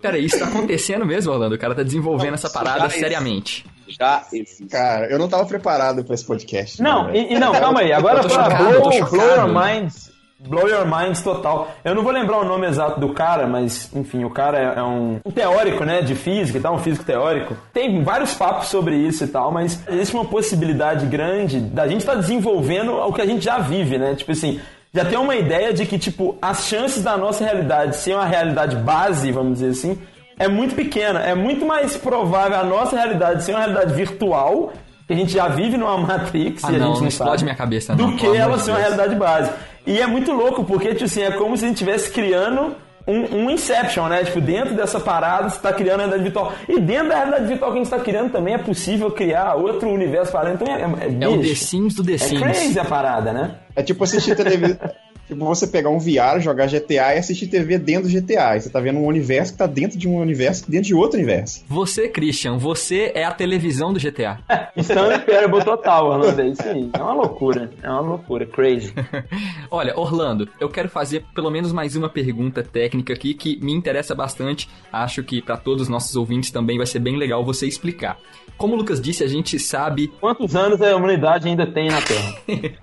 [0.00, 1.54] Pera aí, isso tá acontecendo mesmo, Orlando?
[1.54, 3.64] O cara tá desenvolvendo Não, essa parada já seriamente.
[3.88, 4.66] Já existe.
[4.66, 6.82] Cara, eu não tava preparado pra esse podcast.
[6.82, 7.92] Não, né, e, e não, calma aí.
[7.92, 9.16] Agora Eu tô pra chocado, eu tô blow, chocado.
[9.16, 10.10] blow your minds.
[10.46, 11.70] Blow your minds total.
[11.84, 14.82] Eu não vou lembrar o nome exato do cara, mas, enfim, o cara é, é
[14.82, 17.56] um, um teórico, né, de física e tal, um físico teórico.
[17.72, 22.14] Tem vários papos sobre isso e tal, mas existe uma possibilidade grande da gente estar
[22.14, 24.14] desenvolvendo o que a gente já vive, né?
[24.14, 24.60] Tipo assim,
[24.92, 28.76] já tem uma ideia de que, tipo, as chances da nossa realidade ser uma realidade
[28.76, 29.98] base, vamos dizer assim,
[30.38, 31.20] é muito pequena.
[31.20, 34.72] É muito mais provável a nossa realidade ser uma realidade virtual,
[35.06, 37.30] que a gente já vive numa Matrix Ah, e a não, gente não não explode
[37.32, 39.50] sabe, minha cabeça, do não, que pelo amor ela ser uma realidade base.
[39.86, 42.74] E é muito louco, porque, tipo assim, é como se a gente estivesse criando
[43.06, 44.24] um, um Inception, né?
[44.24, 46.52] Tipo, dentro dessa parada, você tá criando a realidade virtual.
[46.68, 49.88] E dentro da realidade virtual que a gente tá criando também é possível criar outro
[49.90, 50.58] universo paralelo.
[50.60, 52.40] Então é, é, É o The Sims do The é Sims.
[52.40, 53.56] crazy a parada, né?
[53.76, 54.78] É tipo assistir televisão.
[55.26, 58.56] tipo você pegar um VR, jogar GTA e assistir TV dentro do GTA.
[58.56, 61.18] E você tá vendo um universo que tá dentro de um universo dentro de outro
[61.18, 61.64] universo.
[61.68, 64.38] Você, Christian, você é a televisão do GTA.
[64.76, 66.42] Stanley Parable total, Orlando.
[66.42, 66.90] É isso aí.
[66.92, 67.70] É uma loucura.
[67.82, 68.46] É uma loucura.
[68.46, 68.92] Crazy.
[69.70, 74.14] Olha, Orlando, eu quero fazer pelo menos mais uma pergunta técnica aqui que me interessa
[74.14, 74.68] bastante.
[74.92, 78.18] Acho que para todos os nossos ouvintes também vai ser bem legal você explicar.
[78.56, 82.34] Como o Lucas disse, a gente sabe Quantos anos a humanidade ainda tem na Terra?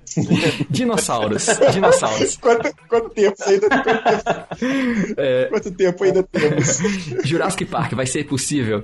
[0.70, 2.38] dinossauros, dinossauros.
[2.42, 5.46] Quanto, quanto tempo ainda quanto, É.
[5.46, 6.80] quanto tempo ainda temos?
[7.24, 8.84] Jurassic Park vai ser possível?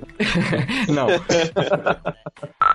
[0.88, 1.08] Não.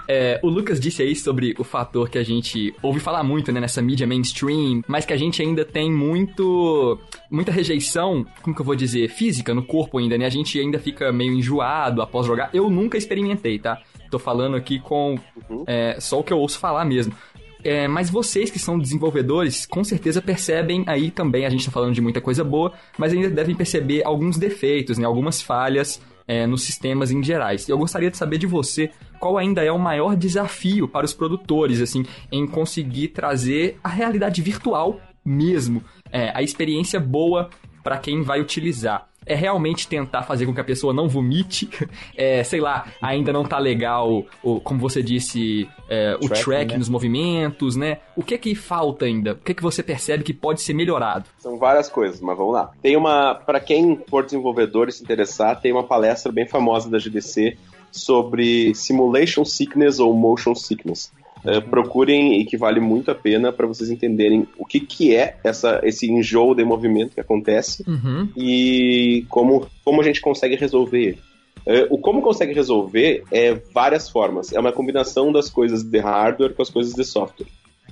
[0.08, 3.60] É, o Lucas disse aí sobre o fator que a gente ouve falar muito né,
[3.60, 7.00] nessa mídia mainstream, mas que a gente ainda tem muito
[7.32, 10.26] muita rejeição, como que eu vou dizer, física no corpo ainda, né?
[10.26, 12.50] A gente ainda fica meio enjoado após jogar.
[12.54, 13.82] Eu nunca experimentei, tá?
[14.14, 15.18] Tô falando aqui com
[15.66, 17.16] é, só o que eu ouço falar mesmo.
[17.64, 21.96] É, mas vocês que são desenvolvedores, com certeza percebem aí também, a gente tá falando
[21.96, 26.62] de muita coisa boa, mas ainda devem perceber alguns defeitos, né, algumas falhas é, nos
[26.62, 27.68] sistemas em gerais.
[27.68, 31.82] Eu gostaria de saber de você qual ainda é o maior desafio para os produtores,
[31.82, 37.50] assim, em conseguir trazer a realidade virtual mesmo, é, a experiência boa
[37.84, 39.08] para quem vai utilizar.
[39.26, 41.70] É realmente tentar fazer com que a pessoa não vomite,
[42.16, 46.72] é, sei lá, ainda não tá legal, o, como você disse, é, o Tracking, track
[46.74, 46.78] né?
[46.78, 48.00] nos movimentos, né?
[48.16, 49.34] O que que falta ainda?
[49.34, 51.26] O que que você percebe que pode ser melhorado?
[51.40, 52.72] São várias coisas, mas vamos lá.
[52.82, 56.98] Tem uma, para quem for desenvolvedor e se interessar, tem uma palestra bem famosa da
[56.98, 57.58] GDC
[57.92, 61.12] sobre simulation sickness ou motion sickness.
[61.46, 65.38] Eh, procurem e que vale muito a pena para vocês entenderem o que, que é
[65.44, 68.30] essa, esse enjoo de movimento que acontece Uhum.
[68.38, 71.20] e como, como a gente consegue resolver ele.
[71.66, 74.54] Eh, o como consegue resolver é várias formas.
[74.54, 77.48] É uma combinação das coisas de hardware com as coisas de software.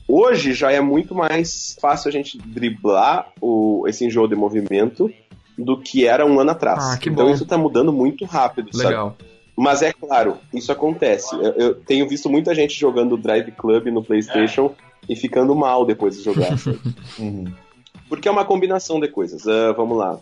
[0.08, 5.12] Hoje já é muito mais fácil a gente driblar o, esse enjoo de movimento
[5.58, 6.80] do que era um ano atrás.
[6.84, 7.34] Ah, então bom.
[7.34, 9.14] isso tá mudando muito rápido, sabe?
[9.56, 11.36] Mas é claro, isso acontece.
[11.36, 14.74] Eu, eu tenho visto muita gente jogando Drive Club no PlayStation
[15.10, 16.49] e ficando mal depois de jogar.
[17.20, 17.45] Uhum.
[18.10, 19.47] Porque é uma combinação de coisas.
[19.47, 20.20] Ah, vamos lá.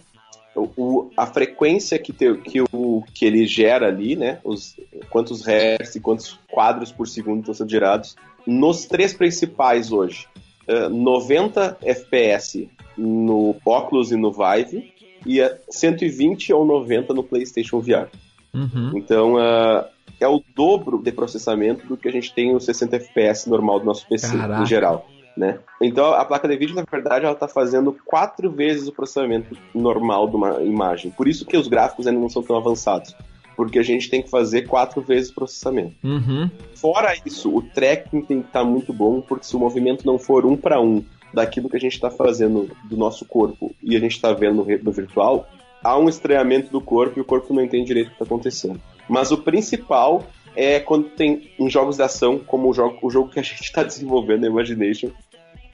[0.56, 4.40] O, o- a frequência que, te- que, o, que ele gera ali, né?
[4.44, 4.76] Os,
[5.10, 8.16] quantos hertz e quantos quadros por segundo estão sendo gerados.
[8.46, 10.28] Nos três principais hoje.
[10.68, 14.92] ah, 90 FPS no Oculus e no Vive.
[15.26, 18.08] E a 120 ou 90 no PlayStation VR.
[18.54, 18.92] Uhum.
[18.96, 19.88] Então, ah,
[20.20, 23.86] é o dobro de processamento do que a gente tem no 60 FPS normal do
[23.86, 24.64] nosso PC, Caraca.
[24.64, 25.08] em geral.
[25.38, 25.60] Né?
[25.82, 30.28] Então, a placa de vídeo, na verdade, ela está fazendo quatro vezes o processamento normal
[30.28, 31.12] de uma imagem.
[31.12, 33.16] Por isso que os gráficos ainda não são tão avançados.
[33.56, 35.96] Porque a gente tem que fazer quatro vezes o processamento.
[36.04, 36.50] Uhum.
[36.76, 40.46] Fora isso, o tracking tem que estar muito bom, porque se o movimento não for
[40.46, 44.14] um para um daquilo que a gente está fazendo do nosso corpo e a gente
[44.16, 45.48] está vendo no virtual,
[45.84, 48.80] há um estranhamento do corpo e o corpo não entende direito o que está acontecendo.
[49.08, 50.24] Mas o principal
[50.56, 53.62] é quando tem em jogos de ação, como o jogo, o jogo que a gente
[53.62, 55.10] está desenvolvendo, a Imagination,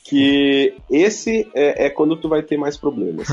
[0.03, 3.27] que esse é, é quando tu vai ter mais problemas.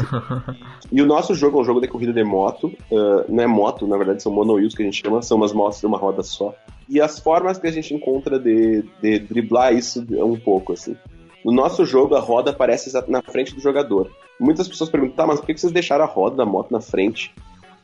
[0.91, 3.87] e o nosso jogo é um jogo de corrida de moto, ah, não é moto,
[3.87, 6.55] na verdade são monowheels que a gente chama, são umas motos de uma roda só.
[6.89, 10.97] E as formas que a gente encontra de, de driblar isso é um pouco assim.
[11.45, 14.11] No nosso jogo, a roda aparece na frente do jogador.
[14.38, 17.34] Muitas pessoas perguntam, tá, mas por que vocês deixaram a roda da moto na frente?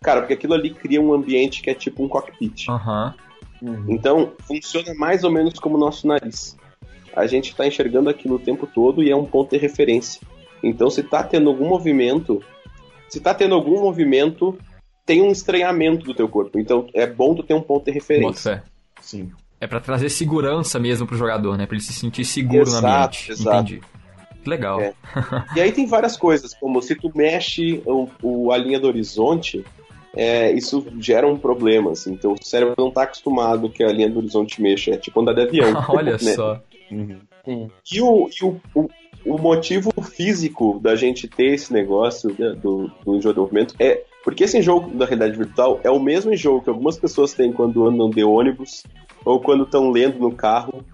[0.00, 2.68] Cara, porque aquilo ali cria um ambiente que é tipo um cockpit.
[2.68, 3.14] Aham.
[3.88, 6.56] Então, funciona mais ou menos como o nosso nariz.
[7.14, 10.20] A gente está enxergando aquilo o tempo todo e é um ponto de referência.
[10.62, 12.42] Então, se tá tendo algum movimento,
[13.08, 14.56] se tá tendo algum movimento,
[15.04, 16.58] tem um estranhamento do teu corpo.
[16.58, 18.62] Então, é bom tu ter um ponto de referência.
[19.00, 19.32] Sim.
[19.60, 21.66] É pra trazer segurança mesmo pro jogador, né?
[21.66, 23.32] Pra ele se sentir seguro no Exato, ambiente.
[23.32, 23.56] exato.
[23.56, 23.80] Entendi.
[24.46, 24.80] Legal.
[24.80, 24.92] É.
[25.56, 29.64] E aí tem várias coisas, como se tu mexe o, o- a linha do horizonte,
[30.14, 31.90] é, isso gera um problema.
[31.92, 32.12] Assim.
[32.12, 34.92] Então o cérebro não tá acostumado que a linha do horizonte mexa.
[34.92, 35.84] É tipo andar de avião.
[35.90, 36.18] Olha né?
[36.18, 36.60] só.
[36.90, 37.18] Uhum.
[37.92, 38.88] E, o, e o, o,
[39.26, 44.02] o motivo físico da gente ter esse negócio né, do, do enjoo de movimento é.
[44.24, 47.86] Porque esse jogo da realidade virtual é o mesmo jogo que algumas pessoas têm quando
[47.86, 48.82] andam de ônibus,
[49.24, 50.84] ou quando estão lendo no carro,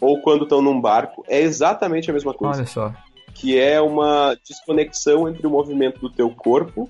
[0.00, 1.24] ou quando estão num barco.
[1.28, 2.94] É exatamente a mesma coisa Olha só.
[3.34, 6.88] que é uma desconexão entre o movimento do teu corpo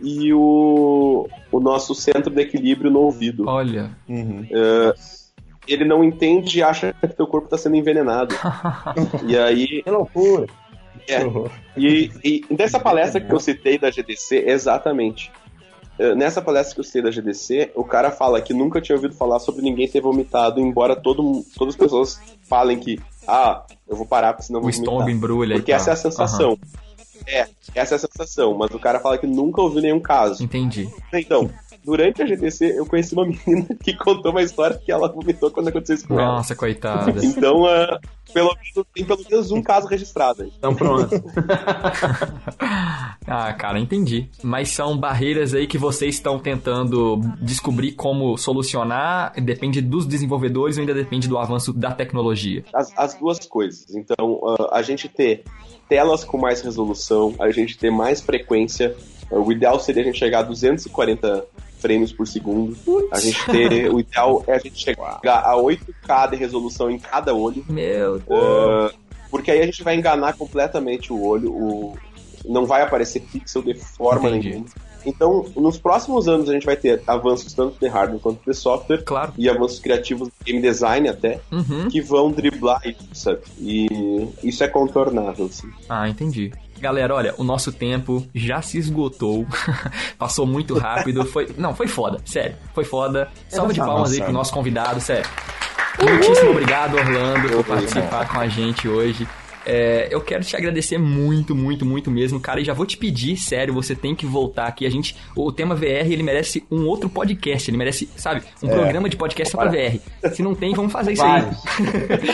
[0.00, 3.44] e o, o nosso centro de equilíbrio no ouvido.
[3.46, 3.90] Olha.
[4.08, 4.46] Uhum.
[5.66, 8.34] Ele não entende e acha que teu corpo está sendo envenenado.
[9.26, 10.46] e aí, Que loucura.
[11.08, 11.20] É.
[11.76, 15.30] e, e nessa palestra que eu citei da GDC, exatamente.
[16.16, 19.38] Nessa palestra que eu citei da GDC, o cara fala que nunca tinha ouvido falar
[19.38, 24.32] sobre ninguém ter vomitado, embora todo, todas as pessoas falem que, ah, eu vou parar
[24.34, 25.16] porque senão eu O vou estômago vomitar.
[25.16, 26.58] embrulha Porque essa é a sensação.
[27.26, 30.44] É, essa é a sensação, mas o cara fala que nunca ouviu nenhum caso.
[30.44, 30.88] Entendi.
[31.12, 31.50] Então,
[31.86, 35.68] durante a GTC, eu conheci uma menina que contou uma história que ela vomitou quando
[35.68, 36.32] aconteceu isso com ela.
[36.32, 37.24] Nossa, coitada.
[37.24, 38.00] Então, ah,
[38.34, 40.42] pelo menos, tem pelo menos um caso registrado.
[40.42, 40.52] aí.
[40.58, 41.14] Então pronto.
[43.28, 44.30] Ah, cara, entendi.
[44.40, 49.32] Mas são barreiras aí que vocês estão tentando descobrir como solucionar.
[49.42, 52.64] Depende dos desenvolvedores ou ainda depende do avanço da tecnologia?
[52.72, 53.92] As, as duas coisas.
[53.96, 55.42] Então, ah, a gente ter
[55.88, 58.94] telas com mais resolução, a gente ter mais frequência.
[59.28, 61.44] Ah, o ideal seria a gente chegar a 240
[61.86, 62.76] frames por segundo.
[63.12, 63.92] A gente ter.
[63.92, 67.64] O ideal é a gente chegar a 8K de resolução em cada olho.
[67.68, 68.90] Meu Ah,
[69.30, 71.96] porque aí a gente vai enganar completamente o olho, o-
[72.44, 74.48] não vai aparecer pixel de forma Entendi.
[74.50, 74.66] nenhuma.
[75.04, 79.04] Então, nos próximos anos a gente vai ter avanços tanto de hardware quanto de software
[79.04, 79.32] Claro.
[79.38, 81.88] e avanços criativos de game design até, Uhum.
[81.88, 83.38] que vão driblar isso, sabe?
[83.60, 83.86] E
[84.42, 85.68] isso é contornável, assim.
[85.88, 86.52] Ah, entendi.
[86.80, 89.46] Galera, olha, o nosso tempo já se esgotou.
[90.18, 91.24] Passou muito rápido.
[91.24, 92.56] Foi, não, foi foda, sério.
[92.74, 93.28] Foi foda.
[93.48, 95.28] Salva de palmas aí pro nosso convidado, sério.
[96.02, 99.26] Muitíssimo obrigado, Orlando, por participar com a gente hoje.
[99.66, 102.60] É, eu quero te agradecer muito, muito, muito mesmo, cara.
[102.60, 104.86] E já vou te pedir, sério, você tem que voltar aqui.
[104.86, 107.68] A gente, o tema VR, ele merece um outro podcast.
[107.70, 109.98] Ele merece, sabe, um programa de podcast só pra VR.
[110.32, 111.56] Se não tem, vamos fazer isso Vários.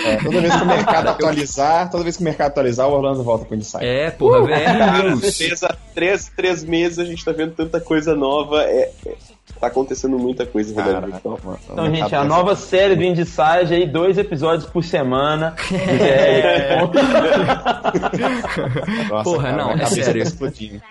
[0.04, 3.22] É, toda vez que o mercado atualizar, toda vez que o mercado atualizar, o Orlando
[3.22, 3.82] volta pro Insight.
[3.84, 3.90] aí.
[3.90, 5.36] É, porra, VR News.
[5.38, 8.62] Três, a- três, três meses a gente tá vendo tanta coisa nova.
[8.64, 11.38] É, é- tá acontecendo muita coisa realidade virtual.
[11.70, 15.55] Então, gente, a nova série do Indisage aí, dois episódios por semana.
[19.24, 20.22] Porra, não, é sério.
[20.22, 20.82] Explodindo.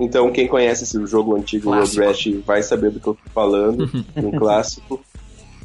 [0.00, 2.02] Então, quem conhece esse jogo antigo, Clássico.
[2.02, 3.88] Road Rash, vai saber do que eu tô falando.
[4.16, 5.00] um clássico.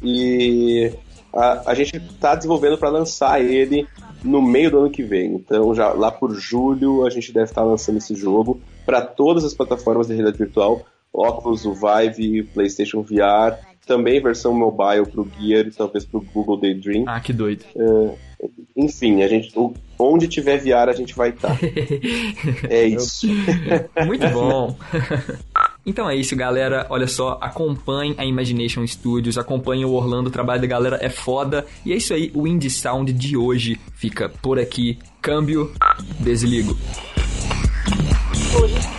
[0.02, 0.92] E
[1.32, 3.86] a, a gente tá desenvolvendo para lançar ele
[4.22, 5.34] no meio do ano que vem.
[5.34, 9.54] Então, já lá por julho, a gente deve estar lançando esse jogo para todas as
[9.54, 13.56] plataformas de realidade virtual: Oculus, o Vive, PlayStation VR,
[13.86, 17.04] também versão mobile para o Gear e talvez para o Google Daydream.
[17.06, 17.64] Ah, que doido.
[18.76, 19.52] Enfim, a gente,
[19.98, 21.58] onde tiver VR, a gente vai estar.
[22.68, 23.26] é isso.
[24.06, 24.76] Muito bom.
[25.88, 26.86] Então é isso, galera.
[26.90, 31.64] Olha só, acompanhe a Imagination Studios, acompanhe o Orlando, o trabalho da galera é foda.
[31.82, 34.98] E é isso aí, o Indie Sound de hoje fica por aqui.
[35.22, 35.72] Câmbio,
[36.20, 36.76] desligo.
[38.60, 38.98] Oi.